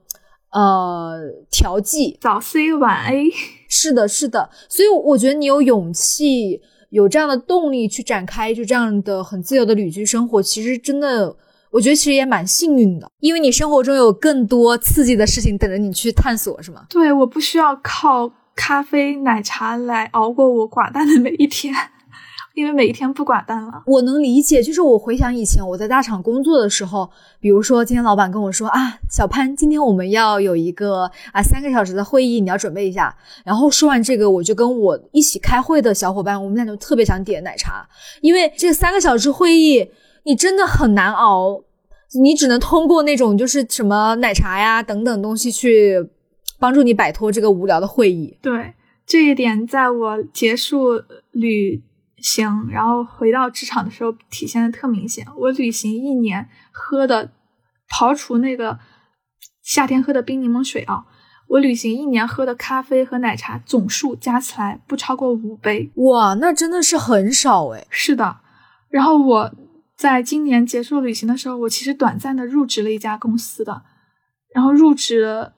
[0.52, 1.18] 呃
[1.50, 2.16] 调剂。
[2.20, 3.28] 早 C 晚 A，
[3.68, 4.48] 是的，是的。
[4.68, 6.60] 所以我觉得你有勇气，
[6.90, 11.36] 有这样的动力去展开就这样的很自由的旅居生活，其实真的。
[11.72, 16.84] 我觉得其实也蛮幸运的，因为你生活中有更多刺激的事情等着你去探索，是吗？
[16.88, 21.74] 对，我不需要靠咖啡、奶茶来熬过我寡淡的每一天。
[22.54, 23.82] 因为每一天不寡淡了。
[23.86, 33.16] 我能理解，就是我回想以前我在大厂工作的时候，比如说今天老板跟我说啊，小潘，今天我们要有一个啊三个小时的会议，你要准备一下。
[33.42, 37.88] 然后说完这个，我就跟我一起开会的小伙伴，我们俩就特别想点奶茶，
[38.20, 39.90] 因为这三个小时会议
[40.24, 41.62] 你真的很难熬，
[42.22, 45.96] 你只能通过那种就是什么奶茶呀等等东西去
[46.58, 48.38] 帮助你摆脱这个无聊的会议。
[48.40, 48.74] 对
[49.06, 51.82] 这一点，在我结束旅
[52.18, 55.26] 行，然后回到职场的时候体现的特明显。
[55.36, 57.30] 我旅行一年喝的，
[57.90, 58.78] 刨除那个
[59.62, 61.04] 夏天喝的冰柠檬水啊，
[61.48, 65.90] 我旅行一年喝的咖啡和奶茶总数加起来不超过五杯。
[65.96, 67.86] 哇，那真的是很少诶。
[67.90, 68.36] 是的，
[68.88, 69.52] 然后我
[69.96, 73.82] 在今年结束旅行的时候，我其实短暂的入职了一家公司的，
[74.54, 75.52] 然后入职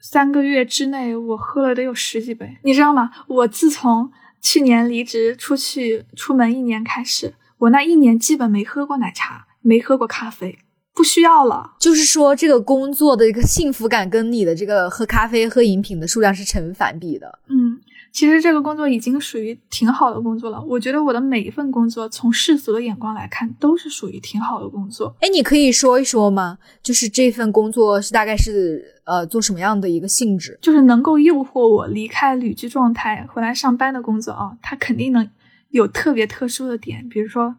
[0.00, 3.10] 三个月之内，我喝了得有十几杯，你知道吗？
[3.26, 10.56] 我自从去年离职出去出门一年开始，我那一年基本没喝过奶茶，没喝过咖啡，
[10.94, 11.72] 不需要了。
[11.80, 17.40] 就是说，这个工作的一个幸福感跟你的这个喝咖啡、喝饮品的数量是成反比的。
[17.48, 17.77] 嗯，
[18.12, 20.60] 其实这个工作已经属于挺好的工作了。
[20.62, 25.14] 我觉得我的每一份工作，从世俗的眼光来看，都是属于挺好的工作。
[25.20, 26.58] 哎，你可以说一说吗？
[26.82, 30.58] 就是这份工作是大概是呃做什么样的一个性质？
[30.60, 35.30] 就是能够诱惑我离开旅居状态回来上班的工作啊，它肯定能
[35.70, 37.08] 有特别特殊的点。
[37.08, 37.56] 比如说，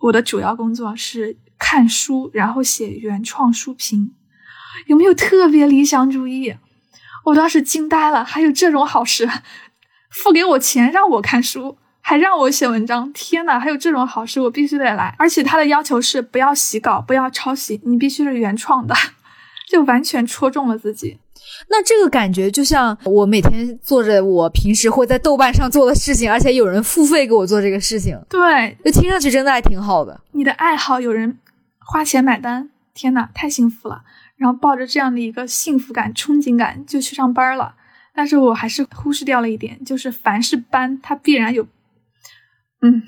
[0.00, 4.12] 我的主要工作是看书，然后写原创书评，
[4.88, 6.54] 有没有特别理想主义？
[7.24, 9.28] 我当时惊呆了，还有这种好事，
[10.10, 15.14] 付给我钱让我看书，还让我写文章，天呐，还有这种好事，我必须得来。
[15.18, 18.94] 而且他的要求是不要洗稿，不要抄袭，你必须是原创的，
[19.68, 21.18] 就完全戳中了自己。
[21.68, 30.20] 那这个感觉就像我每天做着我平时会在豆瓣上做的事情，而且有人付费给我做这个事情，对，就听上去真的还挺好的。
[30.32, 31.38] 你的爱好有人
[31.78, 34.02] 花钱买单，天呐，太幸福了。
[34.44, 37.74] 然后抱着这样的一个幸福感、憧憬感就去上班了。
[38.14, 41.66] 但是我还是忽视掉了一点，就是凡是班，它必然有，
[42.82, 43.02] 嗯，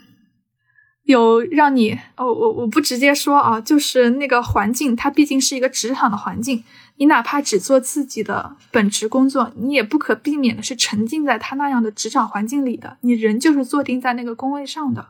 [1.02, 6.64] 有让你哦，我我不直接说啊，就是那个环境，它毕竟是一个职场的环境。
[6.96, 12.96] 你哪怕只做自己的本职工作，你也不可避免的是沉浸在他那样的职场环境里的。
[13.02, 15.08] 你人就是坐定在那个工位上的，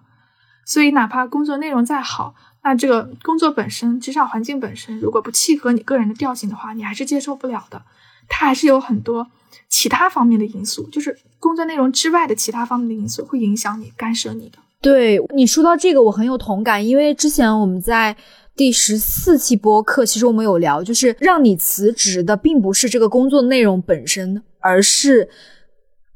[0.64, 2.34] 所以哪怕工作内容再好，
[2.66, 7.80] 那这个工作本身、职场环境本身如果不契合你个人的调性的话，你还是接受不了的。
[8.28, 9.28] 它还是有很多
[9.68, 14.58] 其他方面的因素，就是工作内容之外的其他方面的因素会影响你、干涉你的。
[14.80, 18.16] 对你说到这个，我很有同感，因为之前我们在
[18.56, 25.28] 第十四期播客，其实我们有聊，就是让你辞职的，并不是这个工作内容本身，而是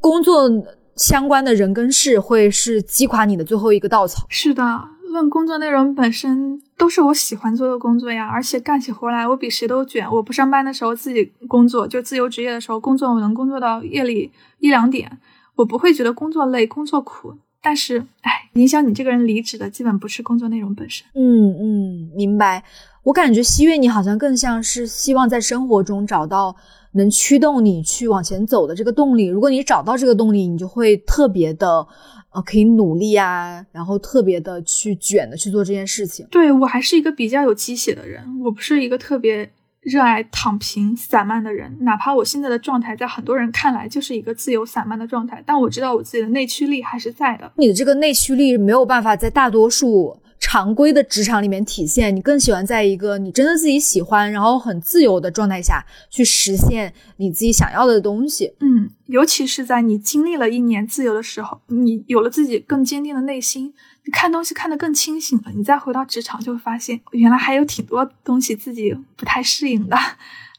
[0.00, 0.50] 工作
[0.96, 4.26] 相关的人跟事会是击垮你的最后一个稻草。
[4.28, 4.62] 是的，
[5.10, 10.10] 论工作内容本身都是我喜欢做的工作呀，而且干起活来我比谁都卷。
[10.10, 15.18] 我不上班的时候自己工作，就自由职业的时候工作，我能工作到夜里一两点，
[15.56, 17.34] 我不会觉得工作累、工作苦。
[17.62, 21.06] 但是，哎，影响你这个人离职的，基本不是工作内容本身。
[21.14, 22.64] 嗯嗯，明白。
[23.02, 26.56] 我感觉西月你好像更像是希望在生活中找到
[26.92, 29.26] 能驱动你去往前走的这个动力。
[29.26, 31.86] 如果你找到这个动力，你就会特别的
[32.32, 36.26] 呃可以努力啊，然后特别的去卷的去做这件事情。
[36.30, 41.76] 对我还是一个比较有鸡血的人，我不是一个特别热爱躺平散漫的人。
[41.80, 47.50] 哪怕我现在的状态在很多人看来就是一个自由散漫的状态，但我知道我自己的内驱力还是在的。
[47.56, 58.54] 你的这个内驱力没有办法在大多数常规的职场里面体现，你更喜欢在一个你真的自己喜欢，然后很自由的状态下去实现你自己想要的东西。
[58.60, 63.74] 嗯，尤其是在你经历了一年自由的时候，你有了自己更坚定的内心，
[64.04, 65.52] 你看东西看得更清醒了。
[65.54, 69.96] 你再回到职场，就会发现原来还有挺多东西自己不太适应的。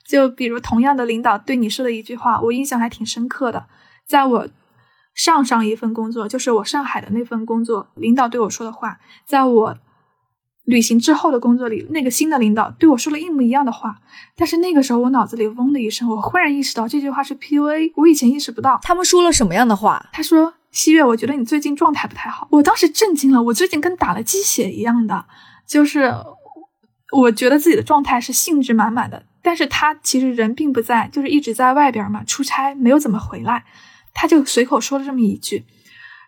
[0.06, 3.66] 就比如同样的领导对你说的一句话，我印象还挺深刻的。
[4.06, 4.48] 在我
[5.24, 9.78] 上上一份工作，就是我上海的那份工作，领导对我说的话，在我
[10.64, 14.00] 旅行之后的工作里，那个新的领导对我说了一模一样的话。
[14.36, 18.80] 但是那个时候，我脑子里嗡的一声，我忽然意识到这句话是 PUA，我以前意识不到。
[18.82, 20.10] 他们说了什么样的话？
[20.12, 25.26] 他说：“西月，我觉得你最近状态不太好。”我当时震惊了，我最近跟打了鸡血一样的，
[25.68, 26.12] 就是
[27.12, 33.66] 我觉得自己的状态是兴致满满的，但是他其实人并不在，就是一直在外边嘛，出差没有怎么回来，
[34.14, 35.66] 他就随口说了这么一句，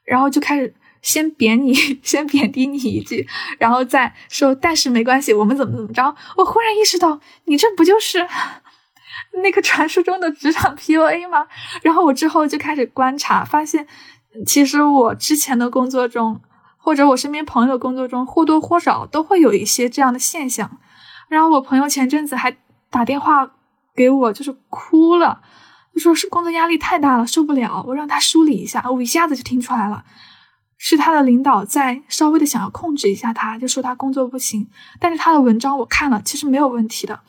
[0.05, 1.73] 然后就开始先贬你，
[2.03, 3.27] 先贬低你一句，
[3.59, 6.15] 然后再说，但是没关系，我们怎么怎么着。
[6.38, 8.27] 我忽然意识到，你这不就是
[9.43, 11.47] 那个传说中的职场 PUA 吗？
[11.81, 13.88] 然后我之后就开始观察，发现
[14.45, 16.41] 其实我之前的工作中
[16.77, 20.79] 或者我身边朋友工作中或多或少都会有一些这样的现象。
[21.29, 22.55] 然后我朋友前阵子还
[22.89, 23.51] 打电话
[23.95, 25.41] 给我，就是哭了，
[25.93, 27.83] 就说是工作压力太大了，受不了。
[27.87, 30.03] 我让他梳理一下，我一下子就听出来了，
[30.77, 34.67] 是他的领导在稍微的想要控制一下他，就说他工作不行。
[34.99, 37.19] 但是他的文章我看了，其实没有问题的。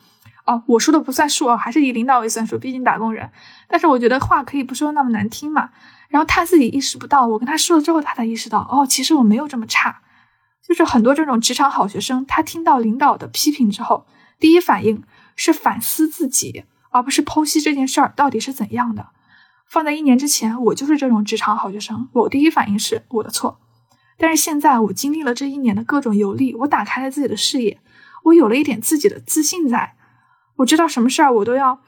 [0.45, 3.29] 哦，我说的不算数哦，还是以领导为算数，毕竟打工人。
[3.67, 5.69] 但是我觉得话可以不说那么难听嘛。
[6.09, 10.01] 然后他自己意识不到，我跟他说了之后，他才意识到，哦，其实我没有这么差。
[10.67, 14.05] 就是很多这种职场好学生，他听到领导的批评之后，
[14.39, 15.03] 第一反应
[15.35, 16.63] 是反思自己，
[16.95, 19.07] 而不是剖析这件事儿到底是怎样的。
[19.67, 23.59] 放在一年之前，我就是这种职场好学生，我第一反应是我的错。
[24.17, 27.79] 但是现在，我经历了这一年的各种游历，我打开了自己的视野，
[28.23, 29.95] 我有了一点自己的自信，在
[30.57, 31.79] 我知道什么事儿我都要。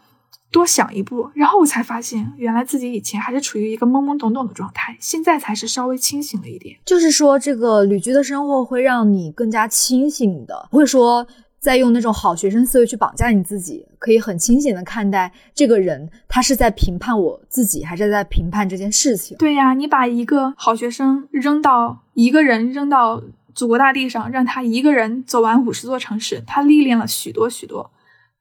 [0.49, 6.77] 多想一步，然后我才发现，原来自己以前还是处于一个懵懵懂懂的状态，现在才是稍微清醒了一点。
[6.85, 11.27] 就是说，这个旅居的生活会让你更加清醒的，不会说
[11.67, 19.35] 再用那种好学生思维去绑架你自己，可以很清醒的看待这个人，他是在评判我自己，还是在评判这件事情。
[19.37, 23.21] 对呀，你把一个好学生扔到一个人扔到
[23.53, 27.91] 祖国大地上，让他一个人走完五十座城市，他历练了许多许多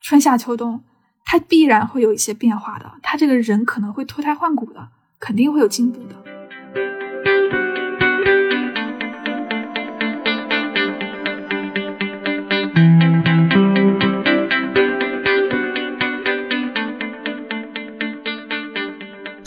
[0.00, 0.84] 春夏秋冬。
[1.24, 4.86] 他必然会有一些变化的，他这个人可能会脱胎换骨的，
[5.18, 6.14] 肯定会有进步的。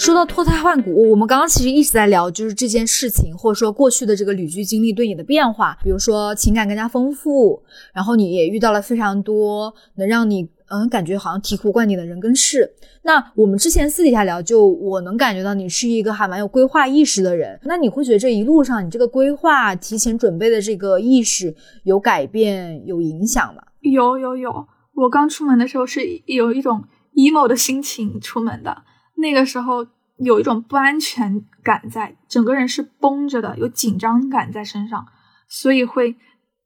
[0.10, 7.62] 说到脱胎换骨，我们刚刚其实一直在聊，就是这件事情，或者说过去的这个旅居经历对你的变化，比如说情感更加丰富，
[7.94, 10.50] 然后你也遇到了非常多能让你。
[10.72, 12.72] 嗯，感觉好像醍醐灌顶的人跟事。
[13.02, 17.60] 那我们之前私底下聊，就我能感觉到你是一个还蛮有规划意识的人。
[17.64, 21.56] 那你会觉得这一路上你这个规划、提前准备的这个意识
[21.86, 23.64] 有改变、有影响吗？
[23.82, 24.68] 有有有。
[24.94, 26.84] 我刚出门的时候是有一种
[27.16, 28.84] emo 的心情出门的，
[29.16, 29.84] 那个时候
[30.20, 35.06] 有一种不安全感在，整个人是绷着的，有紧张感在身上，
[35.48, 36.16] 所以会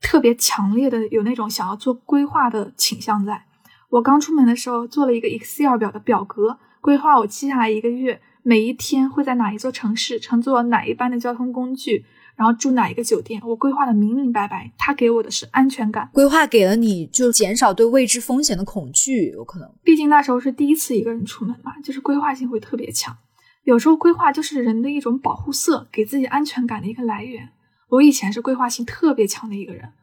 [0.02, 3.46] 特别强烈的有那种想要做规划的倾向在。
[3.90, 12.04] 我刚出门的时候做了一个 Excel 表的表格，规划我接下来一个月每一天会在哪一座城市乘坐哪一班的交通工具，
[12.36, 14.72] 然后住哪一个酒店，我规划的明明白白。
[14.80, 19.70] 他给我的是安全感，规划给了你就减少对未知风险的恐惧，有可能。
[19.84, 23.16] 毕竟那时候是第一次一个人出门嘛，就是规划性会特别强。
[23.64, 27.50] 有时候规划就是人的一种保护色，给自己安全感的一个来源。
[27.90, 29.94] 我以前是规划性特别强的一个人。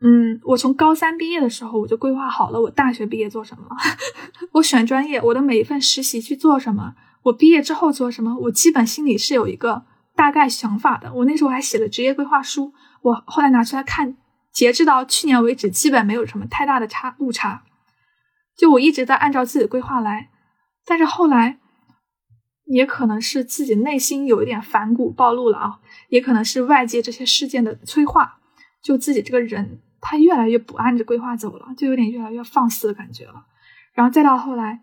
[0.00, 3.64] 嗯，我从高三毕业的时候，我就规划好了我大学毕业做什么。
[4.52, 6.94] 我选专业，我的每一份实习去做什么，
[7.24, 9.84] 我毕业之后做什么，我基本心里是有一个
[10.16, 11.12] 大概想法的。
[11.14, 14.16] 我那时候还写了职业规划书，我后来拿出来看，
[14.52, 17.62] 截至到去年为止，基本没有什么太大的差误差。
[18.56, 20.30] 就我一直在按照自己的规划来，
[20.84, 21.58] 但是后来，
[22.72, 28.38] 也可能是自己内心有一点反骨暴露了啊，也可能是外界这些事件的催化，
[28.82, 29.80] 就自己这个人。
[30.04, 33.44] 他越来越不按着规划走了，就有点越来越放肆的感觉了。
[33.94, 34.80] 然后再到后来，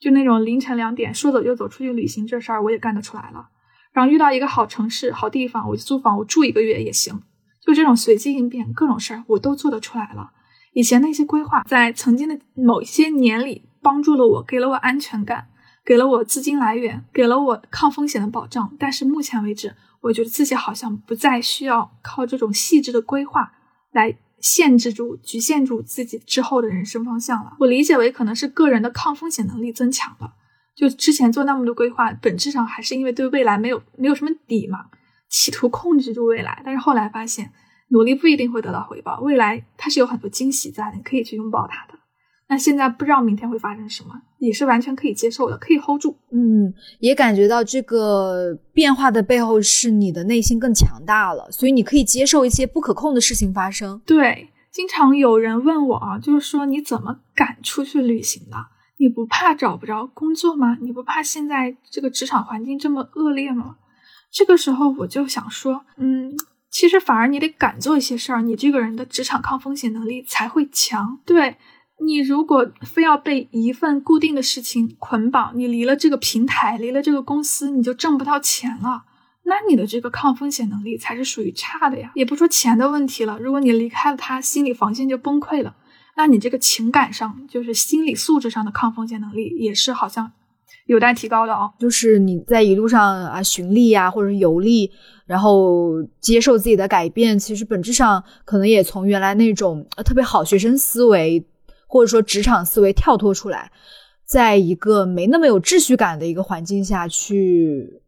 [0.00, 3.50] 就那种凌晨两点说走就走出去旅行这事儿，我也干得出来了。
[3.92, 7.22] 然后遇到一个好城市、好地方，我就租房，我住一个月也行。
[7.60, 10.32] 就这种随机应变，各种事儿我都做得出来了。
[10.72, 15.48] 以前那些规划，在曾经的某些年里，帮助了我，给了我安全感，
[15.88, 18.76] 给了我资金来源，给了我抗风险的保障。
[18.78, 23.52] 但是目前为止，我觉得自己好像不再需要靠这种细致的规划
[23.92, 24.18] 来。
[24.40, 27.56] 限制住、局限住自己之后的人生方向了。
[27.58, 30.32] 我理解为可能是个人的抗风险能力增强了。
[30.76, 34.84] 就之前做那么多规划，本质上还是因为对未来没有没有什么底嘛，
[35.28, 36.62] 企图控制住未来。
[36.64, 37.50] 但是后来发现，
[37.88, 41.97] 努力不一定会得到回报，未来它是有很多惊喜在的，你可以去拥抱它的。
[42.50, 46.16] 那现在不知道明天会发生什么，也是完全可以接受的，可以 hold 住。
[46.32, 54.00] 嗯，也感觉到这个变化的背后是你的内心更强大了，所以你可以接受一些不可控的事情发生。
[54.06, 58.56] 对，经常有人问我啊，就是说你怎么敢出去旅行的？
[58.96, 60.78] 你不怕找不着工作吗？
[60.80, 63.76] 你不怕现在这个职场环境这么恶劣吗？
[64.32, 66.32] 这个时候我就想说，嗯，
[66.70, 71.20] 其实反而你得敢做一些事儿，你这个人的职场抗风险能力才会强。
[71.26, 71.58] 对。
[72.04, 79.04] 你如果非要被一份固定的事情捆绑，你离了这个平台，离了这个公司，你就挣不到钱了。
[79.44, 82.12] 那你的这个抗风险能力才是属于差的呀。
[82.14, 85.74] 也不说钱的问题了，如果你离开了他，心理防线就崩溃了。
[86.16, 90.30] 那你这个情感上，就是心理素质上的抗风险能力，也是好像
[90.86, 91.72] 有待提高的哦。
[91.78, 94.90] 就是你在一路上啊寻历啊，或者游历，
[95.26, 101.46] 然后接受自己的改变，其实本质上可能也从原来那种特别好学生思维，
[101.88, 103.72] 或者说职场思维跳脱出来，
[104.24, 108.00] 在一个没那么有秩序感的一个环境下去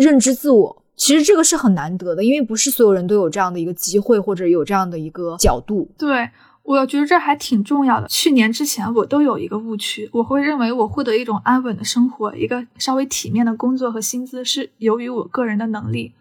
[0.00, 0.82] 认知自我。
[0.96, 5.88] 其实这个是很难得的，因为不是所有人都有这样的一个机会，或者有这样的一个角度。
[5.96, 6.30] 对。
[6.64, 8.08] 我觉得这还挺重要的。
[8.08, 16.14] 去年之前，我都有一个误区，我会认为我获得一种安稳的生活，一个稍微体面的工作和薪资是由于我个人的能力，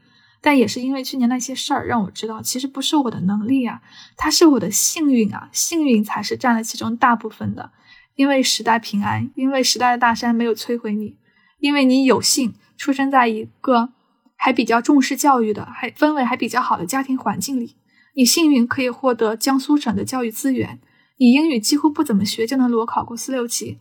[0.46, 3.82] 但也是因为去年那些事儿让我知道，其实不是我的能力啊，
[4.18, 7.72] 它是我的幸运啊，幸运才是占了其中大部分的。
[8.16, 11.16] 因为时代平安，因为时代的大山没有摧毁你，
[11.60, 13.94] 因为你有幸出生在一个
[14.36, 17.78] 还比较重视教育的，还氛围还比较好的家庭环境里。
[18.16, 20.80] 你幸运可以获得江苏省的教育资源，
[21.20, 23.80] 你英语几乎不怎么学就能裸考过四六级，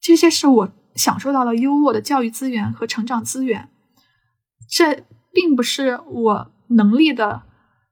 [0.00, 3.68] 这些是我享受到了优渥的教育资源和成长资源。
[4.70, 5.04] 这
[5.36, 7.42] 并不是我能力的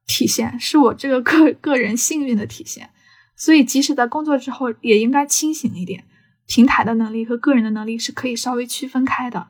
[0.07, 2.89] 体现，是我这个个个人幸运的体现。
[3.37, 6.05] 所以，即使在工作之后，也应该清醒一点。
[6.47, 9.49] 平台的能力和个人的能力是可以稍微区分开的。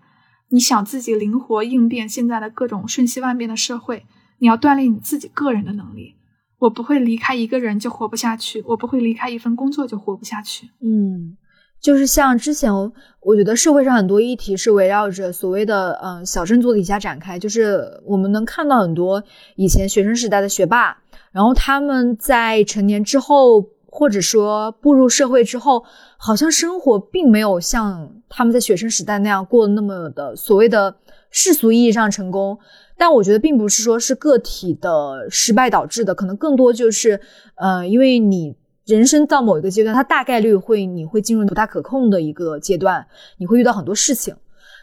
[0.49, 4.05] 你想自己灵活应变现在的各种瞬息万变的社会，
[4.39, 6.17] 你要锻炼你自己个人的能力。
[6.59, 10.71] 我不会离开一个人就活不下去，我不会离开一份工作就活不下去。
[10.81, 11.37] 嗯，
[11.85, 12.73] 就是像之前，
[13.21, 19.23] 我觉得社会上很多议题是围绕着所谓的嗯小镇做底下展开，就是我们能看到很多
[19.57, 20.97] 以前学生时代的学霸，
[21.31, 25.85] 然后他们在成年之后，或者说步入社会之后，
[26.17, 30.97] 好像生活并没有像他们在学生时代那样过得那么的所谓的
[31.31, 32.59] 世俗意义上成功。
[32.97, 37.21] 但我觉得并不是说是个体的失败导致的，可能更多就是，
[37.57, 38.55] 呃，因为你
[38.87, 43.07] 人生到某一个阶段，它大概率会你会进入不大可控的一个阶段，
[43.39, 44.35] 你会遇到很多事情，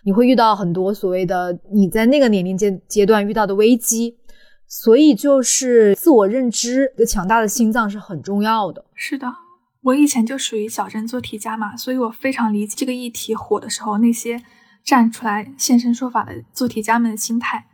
[0.04, 4.18] 你会遇到很多所谓的你在那个年龄阶阶段遇到的危机，
[4.68, 8.84] 所以就是自我认知一个强大的心脏是很重要的。
[8.95, 9.28] 是的，
[9.84, 14.41] 我以前就属于小镇做题家嘛，所以我非常理解这个议题火的时候那些
[14.84, 17.68] 站出来现身说法的做题家们的心态。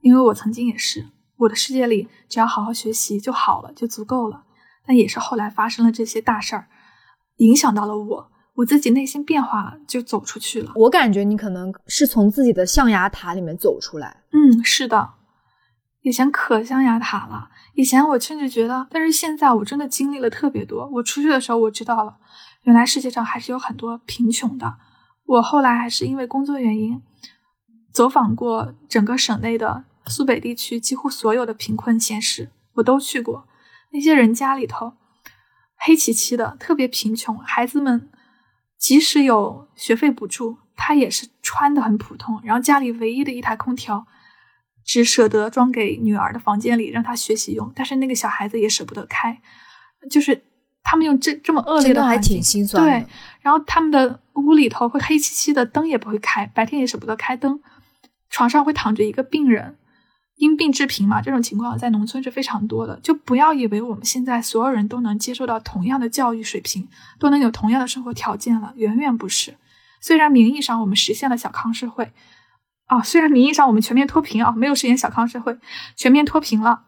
[0.00, 1.06] 因为我曾经也是，
[1.36, 4.43] 我的世界里只要好好学习就好了，就足够了。
[4.86, 6.68] 但也是后来发生了这些大事儿，
[7.36, 10.72] 影响到了我，我自己内心变化了，就走出去了。
[10.74, 14.22] 我感觉你可能是从自己的象牙塔里面走出来。
[14.32, 15.14] 嗯，是的，
[16.02, 17.48] 以前可象牙塔了。
[17.74, 20.88] 以前我甚至觉得，但是现在我真的经历了特别多。
[20.92, 22.16] 我出去的时候，我知道了，
[22.62, 24.76] 原来世界上还是有很多贫穷的。
[25.26, 27.02] 我后来还是因为工作原因，
[27.92, 29.84] 走访过整个省内的。
[30.06, 33.48] 苏北地区几乎所有的贫困县市，我都去过。
[33.94, 34.94] 那些人家里头
[35.76, 38.10] 黑漆漆的，特别贫穷，孩子们
[38.76, 42.40] 即使有学费补助，他也是穿的很普通。
[42.42, 44.04] 然后家里唯一的一台空调，
[44.84, 49.40] 只舍得装给女儿的房间里让她学习用，但是那个小孩子也舍不得开。
[50.10, 50.42] 就是
[50.82, 53.06] 他们用这这么恶劣的环境，对。
[53.40, 57.60] 然后他们的屋里头会黑漆漆的，灯也不会开，白天也舍不得开灯，
[58.28, 59.78] 床上会躺着一个病人。
[60.36, 62.98] 因病致贫嘛，这种情况在农村是非常多的。
[63.00, 69.54] 就不要以为我们现在所有人都能接受到同样的教育水平，都能有同样的生活条件了，远远不是。
[70.00, 72.12] 虽然名义上我们实现了小康社会，
[72.86, 75.56] 啊，虽然名义上我们全面脱贫啊，没有实现小康社会，
[75.96, 76.82] 全面脱贫了，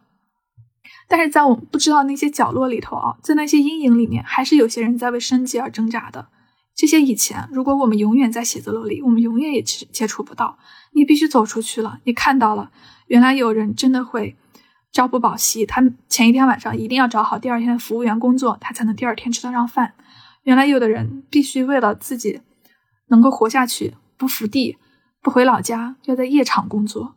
[1.09, 6.29] 但是在我们不知道那些角落里头啊，在那些阴影里面，还是有些人在为生计而挣扎的。
[6.77, 10.59] 这些以前，如果我们永远在写字楼里，我们永远也接接触不到。
[10.93, 12.71] 你必须走出去了，你看到了。
[13.07, 14.37] 原来有人真的会
[14.93, 19.95] 朝不保夕，他前一天晚上一定要找好第二天的服务员工作，他才能第二天吃得上饭。
[20.43, 22.41] 原来有的人必须为了自己
[23.09, 24.77] 能够活下去，不伏地，
[25.23, 27.15] 不回老家，要在夜场工作。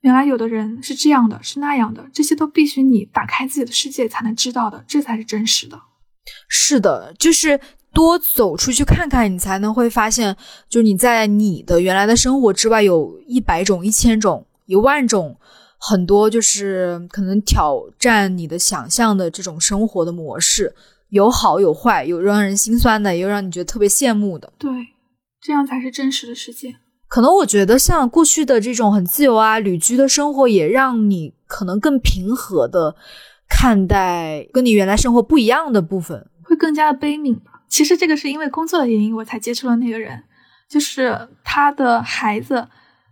[0.00, 5.80] 原来有的人是这样的，是那样的，这些都必须你打开自己的世界才能知道的，这才是真实的。
[6.48, 7.60] 是的，就是
[7.92, 10.36] 多走出去看看，你才能会发现，
[10.68, 14.46] 就是你在你的原来的生活之外，有一百种、一千种。
[14.66, 15.36] 一万种，
[15.76, 20.72] 很多就是可能挑战你的想象的这种生活的模式，
[21.10, 24.50] 有好有坏，有让人心酸的，也有让你觉得特别羡慕的。
[24.56, 24.70] 对，
[25.42, 26.76] 这样才是真实的世界。
[27.08, 32.94] 可能我觉得像过去的这种很自由啊、旅居的生活，也让你可能更平和的
[33.48, 37.51] 看待跟你原来生活不一样的部分，会更加的悲悯吧。
[37.72, 40.24] 其实这个是因为工作的原因，我才接触了那个人，
[40.68, 42.68] 就是他的孩子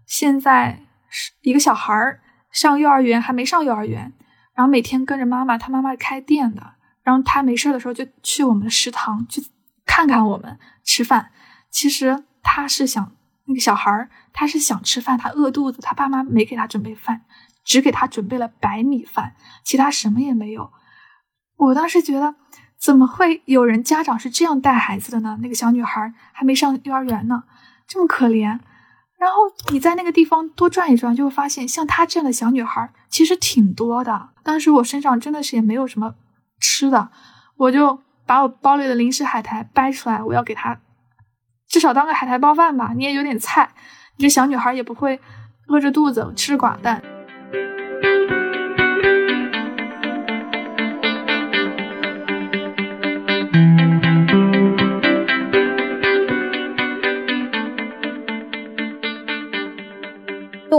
[0.06, 1.32] 现在是。
[1.40, 2.20] 一个小孩儿
[2.52, 4.12] 上幼儿园还没上幼儿园，
[4.52, 9.42] 然后每天跟着妈妈，他妈妈开店的，然后他没事的时候就去我们的食堂去
[9.86, 11.30] 看看我们吃饭。
[11.70, 17.22] 其实他是想那个小孩儿他是想吃饭，他饿肚子，他爸妈没给他准备饭，
[17.64, 19.34] 只给他准备了白米饭，
[19.64, 20.70] 其他什么也没有。
[21.56, 22.34] 我当时觉得，
[22.80, 25.38] 怎么会有人家长是这样带孩子的呢？
[25.42, 27.44] 那个小女孩还没上幼儿园呢，
[27.86, 28.58] 这么可怜。
[29.18, 29.36] 然后
[29.70, 34.30] 你在那个地方多转一转，就会发现像她这样的小女孩其实挺多的。
[34.42, 36.14] 当时我身上真的是也没有什么
[36.58, 37.10] 吃的，
[37.56, 40.80] 我就把我包里的零食海苔掰出来，我要给她
[41.68, 42.94] 至少当个海苔包饭吧。
[42.96, 43.70] 你也有点菜，
[44.16, 45.20] 你这小女孩也不会
[45.66, 47.02] 饿着肚子吃寡淡。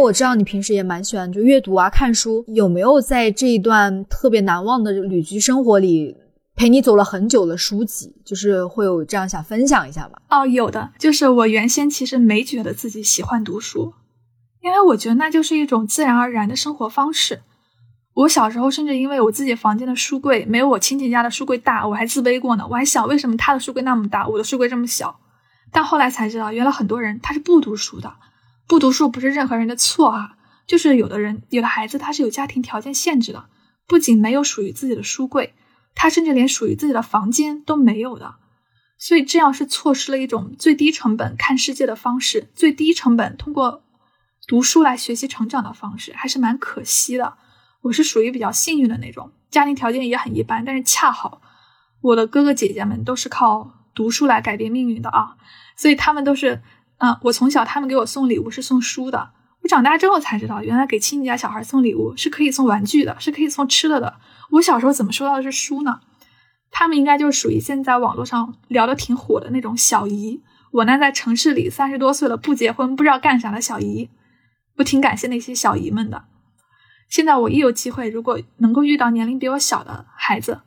[0.02, 6.18] 我知道你平时也蛮喜欢就阅读啊、看书，有没有在这一段特别难忘的旅居生活里
[6.56, 8.16] 陪你走了很久的书籍？
[8.26, 10.18] 就是会有这样想分享一下吗？
[10.30, 13.94] 哦，有的，就是我原先其实没觉得自己喜欢读书，
[14.62, 17.42] 因为我觉得那就是一种自然而然的生活方式。
[18.14, 22.66] 我小时候甚至因为我自己房间的书柜没有我亲戚家的书柜大，我还自卑过呢。
[22.70, 25.18] 我还想为什么他的书柜那么大，我的书柜这么小？
[25.72, 28.12] 但后来才知道，原来很多人他是不读书的。
[28.72, 33.50] 不读书不是任何人的错啊，就是有的人有的孩子他是有家庭条件限制的，
[33.86, 35.54] 不仅没有属于自己的书柜，
[35.94, 38.36] 他甚至连属于自己的房间都没有的，
[38.98, 43.84] 所以这样是错失了一种最低成本看世界的方式，最低成本通过
[44.48, 47.34] 读书来学习成长的方式，还是蛮可惜的。
[47.82, 51.42] 我是属于比较幸运的那种，家庭条件也很一般，但是恰好
[52.00, 55.36] 我的哥哥姐姐们都是靠读书来改变命运的啊，
[55.76, 56.62] 所以他们都是。
[57.04, 59.32] 嗯，我从小他们给我送礼物是送书的，
[59.64, 64.18] 我长大之后才知道，原来给亲戚家小孩送礼物是可以送玩具的，是可以送吃的的。
[64.52, 66.02] 我小时候怎么收到的是书呢？
[66.70, 70.44] 他们应该就属于现在网络上聊的挺火的那种小姨。
[70.72, 74.10] 我呢，在城市里三十多岁了不结婚不知道干啥的小姨，
[74.78, 76.26] 我挺感谢那些小姨们的。
[77.10, 80.62] 现在我一有机会，如果能够遇到年龄比我小的孩子，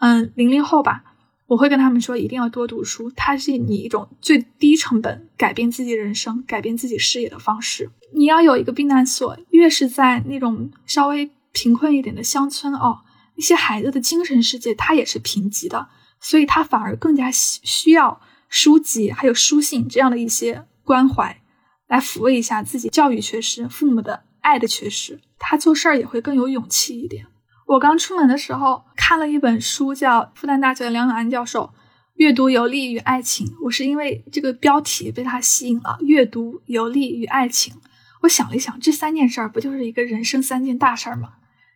[0.00, 1.04] 嗯，零零后吧。
[1.46, 7.90] 我会跟他们说，一定要多读书，它是你一种最低成本改变自己人生、改变自己视野的方式。
[8.12, 12.98] 你要有一个避难所，越是在那种稍微贫困一点的乡村哦，
[13.36, 15.88] 那些孩子的精神世界他也是贫瘠的，
[16.20, 21.40] 所以他反而更加需需要书籍还有书信这样的一些关怀，
[21.86, 27.26] 来抚慰一下自己教育缺失、父母的爱的缺失，他做事儿也会更有勇气一点。
[27.66, 31.64] 我刚出门的时候看了一本书，叫复旦大学的梁永安教授
[32.14, 33.44] 《阅读有利于爱情》。
[33.64, 37.74] 我是因为这个标题被他吸引了，《阅读有利于爱情》。
[38.22, 41.32] 我想了一想，这三件事儿不就是一个人生三件大事儿吗？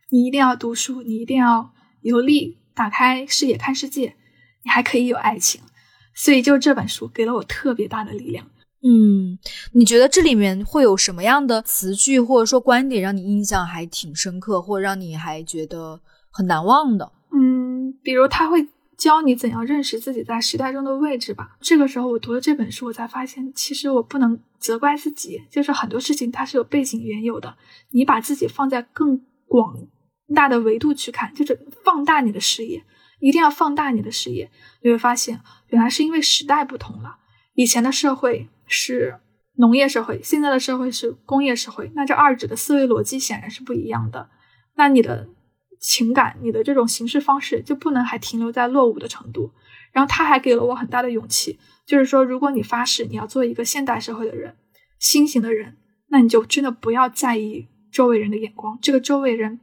[0.09, 4.15] 你一定要读书，你一定要有利，打开视野看世界，
[4.63, 5.59] 你还可以有爱情。
[6.13, 8.47] 所以，就这本书给了我特别大的力量。
[8.83, 9.37] 嗯，
[9.73, 16.01] 你觉得这里面会有什么样的词句或者说观点让你印象还挺深刻，或者让你还觉得
[16.31, 17.11] 很难忘的？
[17.31, 18.67] 嗯，比如他会
[18.97, 21.57] 教你怎样认识自己在时代中的位置吧。
[21.61, 27.55] 这个时候我读了这本书，我才发现其实我不能责怪自己，就是很多事情它是有背景缘由的。
[27.91, 29.75] 你把自己放在更广
[30.33, 32.83] 大的维度去看，就是放大你的视野，
[33.19, 34.49] 一定要放大你的视野，
[34.81, 37.17] 你会发现原来是因为时代不同了，
[37.53, 38.49] 以前的社会。
[38.71, 39.19] 是
[39.57, 44.29] 农业社会，现在的社会是工业社会，那这二者的思维逻辑显然是不一样的。
[44.75, 45.27] 那你的
[45.79, 49.51] 情感，你的这种行事方式就不能还停留在落伍的程度。
[49.91, 54.55] 然后他还给了我很大的勇气，就是说，如果你发誓你要做一个现代社会的人，
[54.99, 55.75] 新型的人，
[56.07, 58.79] 那你就真的不要在意周围人的眼光。
[58.81, 59.59] 这个周围人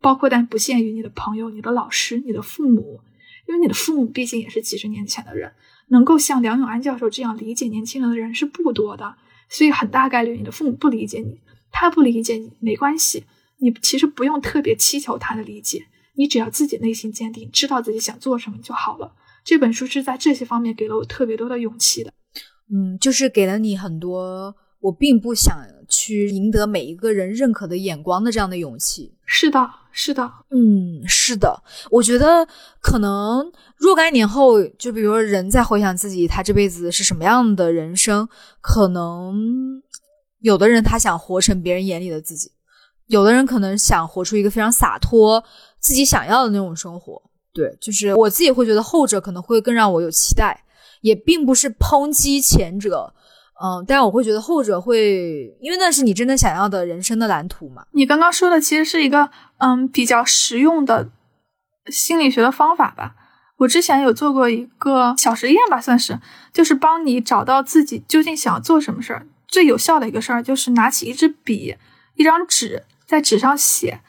[0.00, 3.00] 包括但不限于你的朋友、你的老师、你的父母，
[3.48, 5.52] 因为你的父母毕竟也是几十年前的人。
[5.88, 9.16] 能够像梁永安教授这样理解年轻人的人是不多的，
[9.48, 13.24] 所以很大概率你的父母不理解你，他不理解你没关系，
[13.58, 19.14] 你其实不用特别祈求他的理解，你只要自己内心坚定，知道自己想做什么就好了。
[19.44, 22.12] 这本书是在这些方面给了我特别多的勇气的，
[22.74, 25.56] 嗯，就是给了你很多我并不想
[25.88, 29.14] 去赢得每一个人认可的眼光的这样的勇气。
[29.24, 32.46] 是的，是的，嗯，是的，我觉得
[32.80, 33.52] 可能。
[33.76, 38.26] 若干年后，就比如说人在回想自己他这辈子是什么样的人生，
[38.62, 39.82] 可能
[40.40, 42.50] 有的人他想活成别人眼里的自己，
[43.08, 45.44] 有的人可能想活出一个非常洒脱、
[45.78, 47.20] 自己想要的那种生活。
[47.52, 50.64] 对，就是我自己会觉得后者可能会更让我有期待，
[51.02, 53.12] 也并不是抨击前者，
[53.62, 57.84] 嗯，但我会觉得后者会，因为那是你真的想要的人生的蓝图嘛。
[57.92, 61.08] 你刚刚说的其实是一个嗯比较实用的
[61.86, 63.14] 心理学的方法吧。
[63.58, 66.20] 我之前有做过一个小实验吧，算是，
[66.52, 69.26] 就是帮你找到自己究竟想要做什么事儿。
[69.48, 71.76] 最有效的一个事儿就是拿起一支笔、
[72.16, 74.00] 一张纸，在纸上写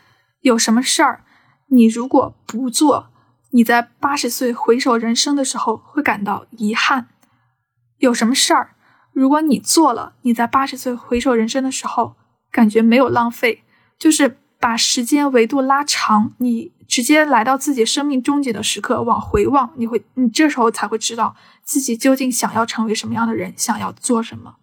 [0.42, 1.24] 有什么事儿，
[1.70, 3.08] 你如果不做，
[3.52, 7.06] 你在八十岁回首人生的时候会感到遗憾；
[8.00, 8.72] 有什么事儿，
[9.18, 12.16] 如果你做了，你在八十岁回首人生的时候
[12.52, 13.64] 感觉没有浪费，
[13.98, 24.58] 就是把时间维度拉长，你直接来到自己生命终结的时刻往回望，你会，你这时候才会知道自己究竟想要成为什么样的人，想要做什么。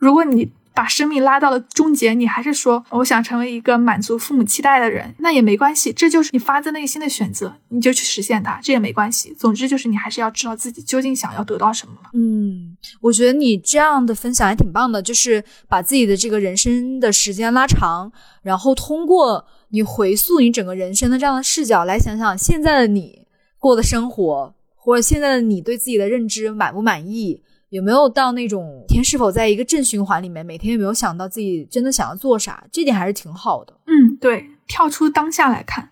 [0.00, 9.34] 如果你把生命拉到了终结，你还是说我想成为一个满足父母期待的人，那也没关系，这就是你发自内心的选择，你就去实现它，这也没关系。
[9.38, 11.94] 总之就是你还是要知道自己究竟想要得到什么。
[12.12, 18.12] 嗯，我觉得你这样的分享还挺棒的，就是把自己的这个人生的时间拉长，
[18.42, 23.22] 然后通过你回溯你整个人生的这样的视角来想想现在的你
[23.58, 27.42] 过的生活，或者现在的你对自己的认知满不满意。
[27.70, 30.46] 有没有到那种天是否在一个正循环里面？
[30.46, 32.64] 每天有没有想到自己真的想要做啥？
[32.70, 33.80] 这点还是挺好的。
[33.86, 35.90] 嗯，对，跳出当下来看，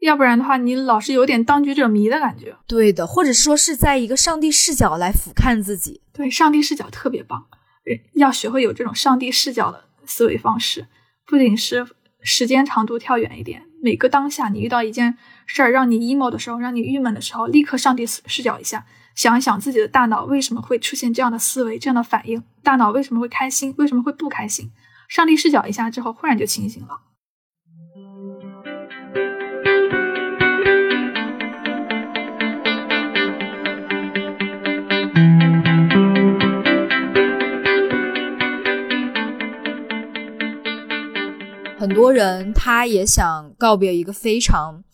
[0.00, 2.56] 要不然的话，你老是有点当局者迷的感觉。
[2.66, 6.00] 对的，或者是说是在一个上帝视角来俯瞰自己。
[6.12, 7.46] 对，上帝视角特别棒，
[8.14, 10.86] 要学会有这种上帝视角的思维方式，
[11.26, 11.86] 不仅是
[12.22, 18.86] 时间长度跳远一点，每个当下你遇到一件事儿让你 emo 的时候，让你郁闷的时候，立刻上帝视角一下。
[19.14, 22.42] 想一想自己的大脑为什么会出现这样的思维、这样的反应？
[22.62, 23.74] 大脑为什么会开心？
[23.76, 24.70] 为什么会不开心？
[25.08, 27.00] 上帝视角一下之后，忽然就清醒了。
[41.78, 44.84] 很多人他也想告别一个非常。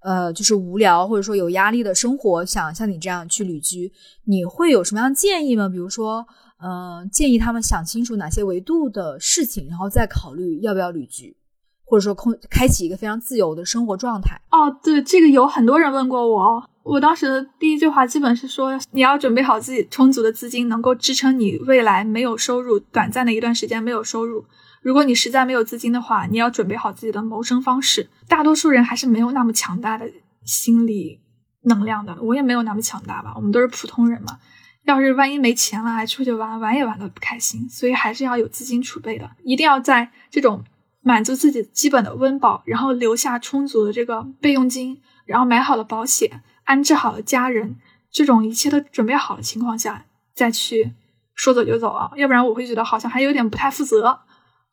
[0.00, 3.92] 呃，就是无聊或者说有压力的生活，想像你这样去旅居，
[4.24, 5.68] 你会有什么样建议吗？
[5.68, 6.24] 比如说，
[6.62, 11.36] 嗯，建议他们想清楚哪些维度的事情，然后再考虑要不要旅居，
[11.84, 14.40] 或者说空开启一个非常自由的生活状态。
[14.50, 24.44] 哦，对，这个有很多人问过我，我当时的第一句话基本是说，你要准备好自己充足的资金，能够支撑你未来没有收入，短暂的一段时间没有收入。
[24.86, 28.08] 如果你实在没有资金的话，你要准备好自己的谋生方式。
[28.28, 30.08] 大多数人还是没有那么强大的
[30.44, 31.20] 心理
[31.62, 33.32] 能量的，我也没有那么强大吧。
[33.34, 34.38] 我们都是普通人嘛。
[34.84, 37.68] 要是万一没钱了，还出去玩，玩也玩的不开心。
[37.68, 40.62] 所以还是要有资金储备的，一定要在这种
[41.00, 47.74] 满足自己基本的温饱，然后留下充足的这个备用金，然后买好了保险，安置好了家人，
[48.12, 50.92] 这种一切都准备好的情况下，再去
[51.34, 52.12] 说走就走啊。
[52.14, 54.20] 要不然我会觉得好像还有点不太负责。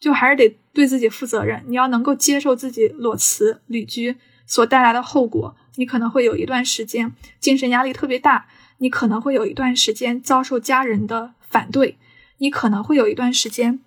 [0.04, 5.56] 就还是得对自己负责任，你要能够接受自己裸辞旅居所带来的后果。
[5.78, 8.47] 你可能会有一段时间精神压力特别大，
[8.80, 11.97] 你可能会有一段时间遭受家人的反对，
[12.39, 13.80] 你可能会有一段时间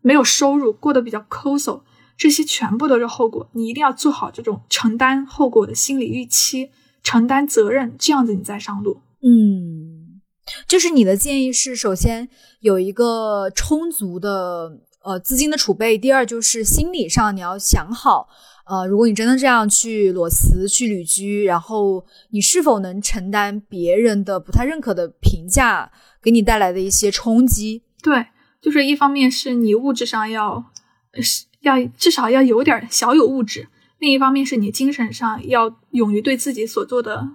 [0.00, 1.84] 没有收入，过得比较抠搜，
[2.16, 3.48] 这些全部都是后果。
[3.52, 6.70] 你一定要做好这种承担后果的心理预期，
[7.04, 9.00] 承担责任，这样子你再上路。
[9.22, 10.20] 嗯，
[10.66, 14.80] 就是你的建议是，首先有一个充足的。
[15.02, 15.96] 呃，资金的储备。
[15.96, 18.28] 第二就是心理上，你要想好，
[18.66, 25.90] 呃，如果你真的这样去裸辞、去旅居，然后你是否能承担别人的不太认可的评价
[26.22, 27.82] 给你带来的一些冲击？
[28.02, 28.26] 对，
[28.60, 30.72] 就是一方面是你物质上要，
[31.14, 33.64] 是要至少要有点小有物质；
[33.98, 37.30] 另一方面是你精神上要勇于对自己所做的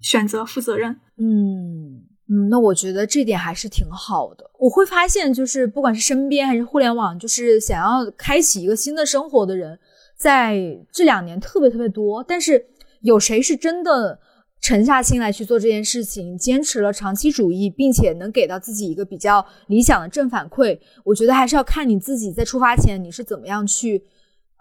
[0.00, 1.00] 选择负责任。
[1.18, 2.05] 嗯。
[2.28, 4.50] 嗯，那我觉得这点还是挺好的。
[4.58, 9.78] 我会发现，就是不管是身边还是互联网，就是想要开启一个新的生活的人，
[10.16, 12.24] 在这两年特别特别多。
[12.26, 12.66] 但是
[13.02, 14.18] 有谁是真的
[14.60, 20.76] 沉下心来去做这件事情，坚持了长期主义，并且能给到自己一个比较理想的正反馈？
[21.04, 24.02] 我觉得还是要看你自己在出发前你是怎么样去。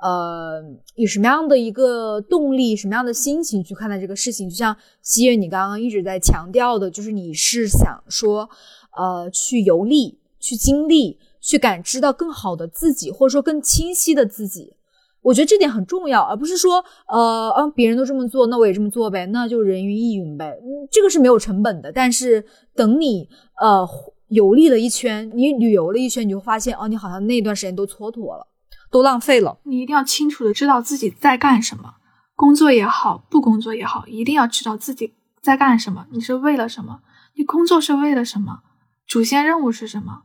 [0.01, 0.61] 呃，
[0.95, 4.49] 以什么样的一个动力、什么样的心情去看待这个事情？
[4.49, 8.49] 就像西月你刚刚一直在强调的，就是你是想说，
[8.97, 14.75] 呃，去游历、去经历、去感知到更好的自己，或者说更清晰的自己。
[15.21, 20.55] 我觉得这点很重要，而不是说，呃，嗯，别人都这么做，那我也这么做呗，那就人云亦云呗。
[20.61, 21.91] 嗯，这个是没有成本的。
[21.91, 23.27] 但是等你
[23.59, 23.87] 呃
[24.27, 28.45] 游历了一圈，你旅游了一圈，你就发现，哦，你好像那段时间都蹉跎了。
[28.95, 29.59] 都浪费了。
[29.63, 31.95] 你一定要清楚的知道自己在干什么，
[32.33, 36.05] 工作也好，不工作也好，一定要知道自己在干什么。
[36.11, 37.01] 你是为了什么？
[37.33, 38.61] 你工作是为了什么？
[39.05, 40.21] 主线任务是什么？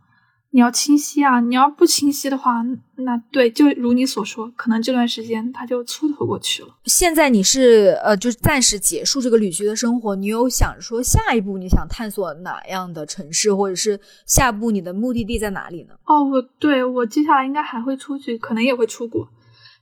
[0.52, 1.38] 你要清晰啊！
[1.38, 2.60] 你要不清晰的话，
[2.96, 6.68] 那对，就如你所说，可能这段时间他就蹉跎过去了。
[6.86, 15.94] 现在你是呃，就是暂时结束这个旅居的生活，你有想说下一步你想探索哪样的城市，或者是下一步你的目的地在哪里呢？
[16.04, 19.28] 哦，我对我接下来应该还会出去，可能也会出国。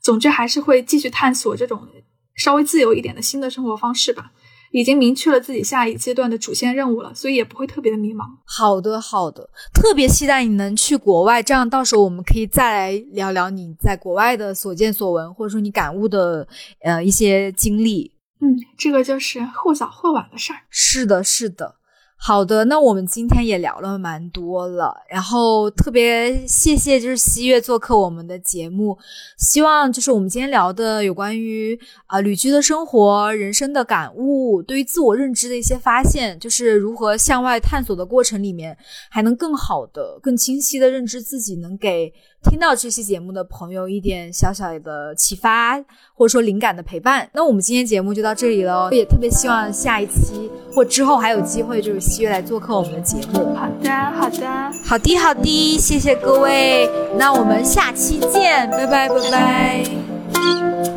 [0.02, 1.88] 总之还是会继续探索这种
[2.36, 4.30] 稍微自由一点的新的生活方式吧。
[4.70, 8.24] 已经明确了自己下一阶段的主线任务了，所以也不会特别的迷茫。
[8.44, 16.46] 好的，好的，特别期待你能去国外，这样到时候我们可以再来聊聊你在国外的所见所闻，或者说你感悟的
[16.82, 18.12] 呃一些经历。
[18.40, 20.60] 嗯，这个就是或早或晚的事儿。
[20.70, 21.76] 是的，是的。
[22.20, 28.98] 好的，那我们今天也聊了蛮多了，然后特别谢谢就是西月做客我们的节目，
[29.38, 38.76] 希望就是我们今天聊的有关于啊旅居的生活、人生的感悟，对于自我认知的一些发现，就是如何向外探索的过程里面，
[39.08, 42.12] 还能更好的、更清晰的认知自己，能给。
[42.42, 45.76] 听到这期节目的朋友，一点小小的启发，
[46.14, 47.28] 或者说灵感的陪伴。
[47.34, 53.54] 那我们今天节目就到这里了，也特别希望下一期或之后还有机会，就是西月来做客我们的节目。
[53.54, 54.46] 好的，好的，
[54.84, 60.87] 好的，好的，谢谢各位，那我们下期见，拜拜，拜拜。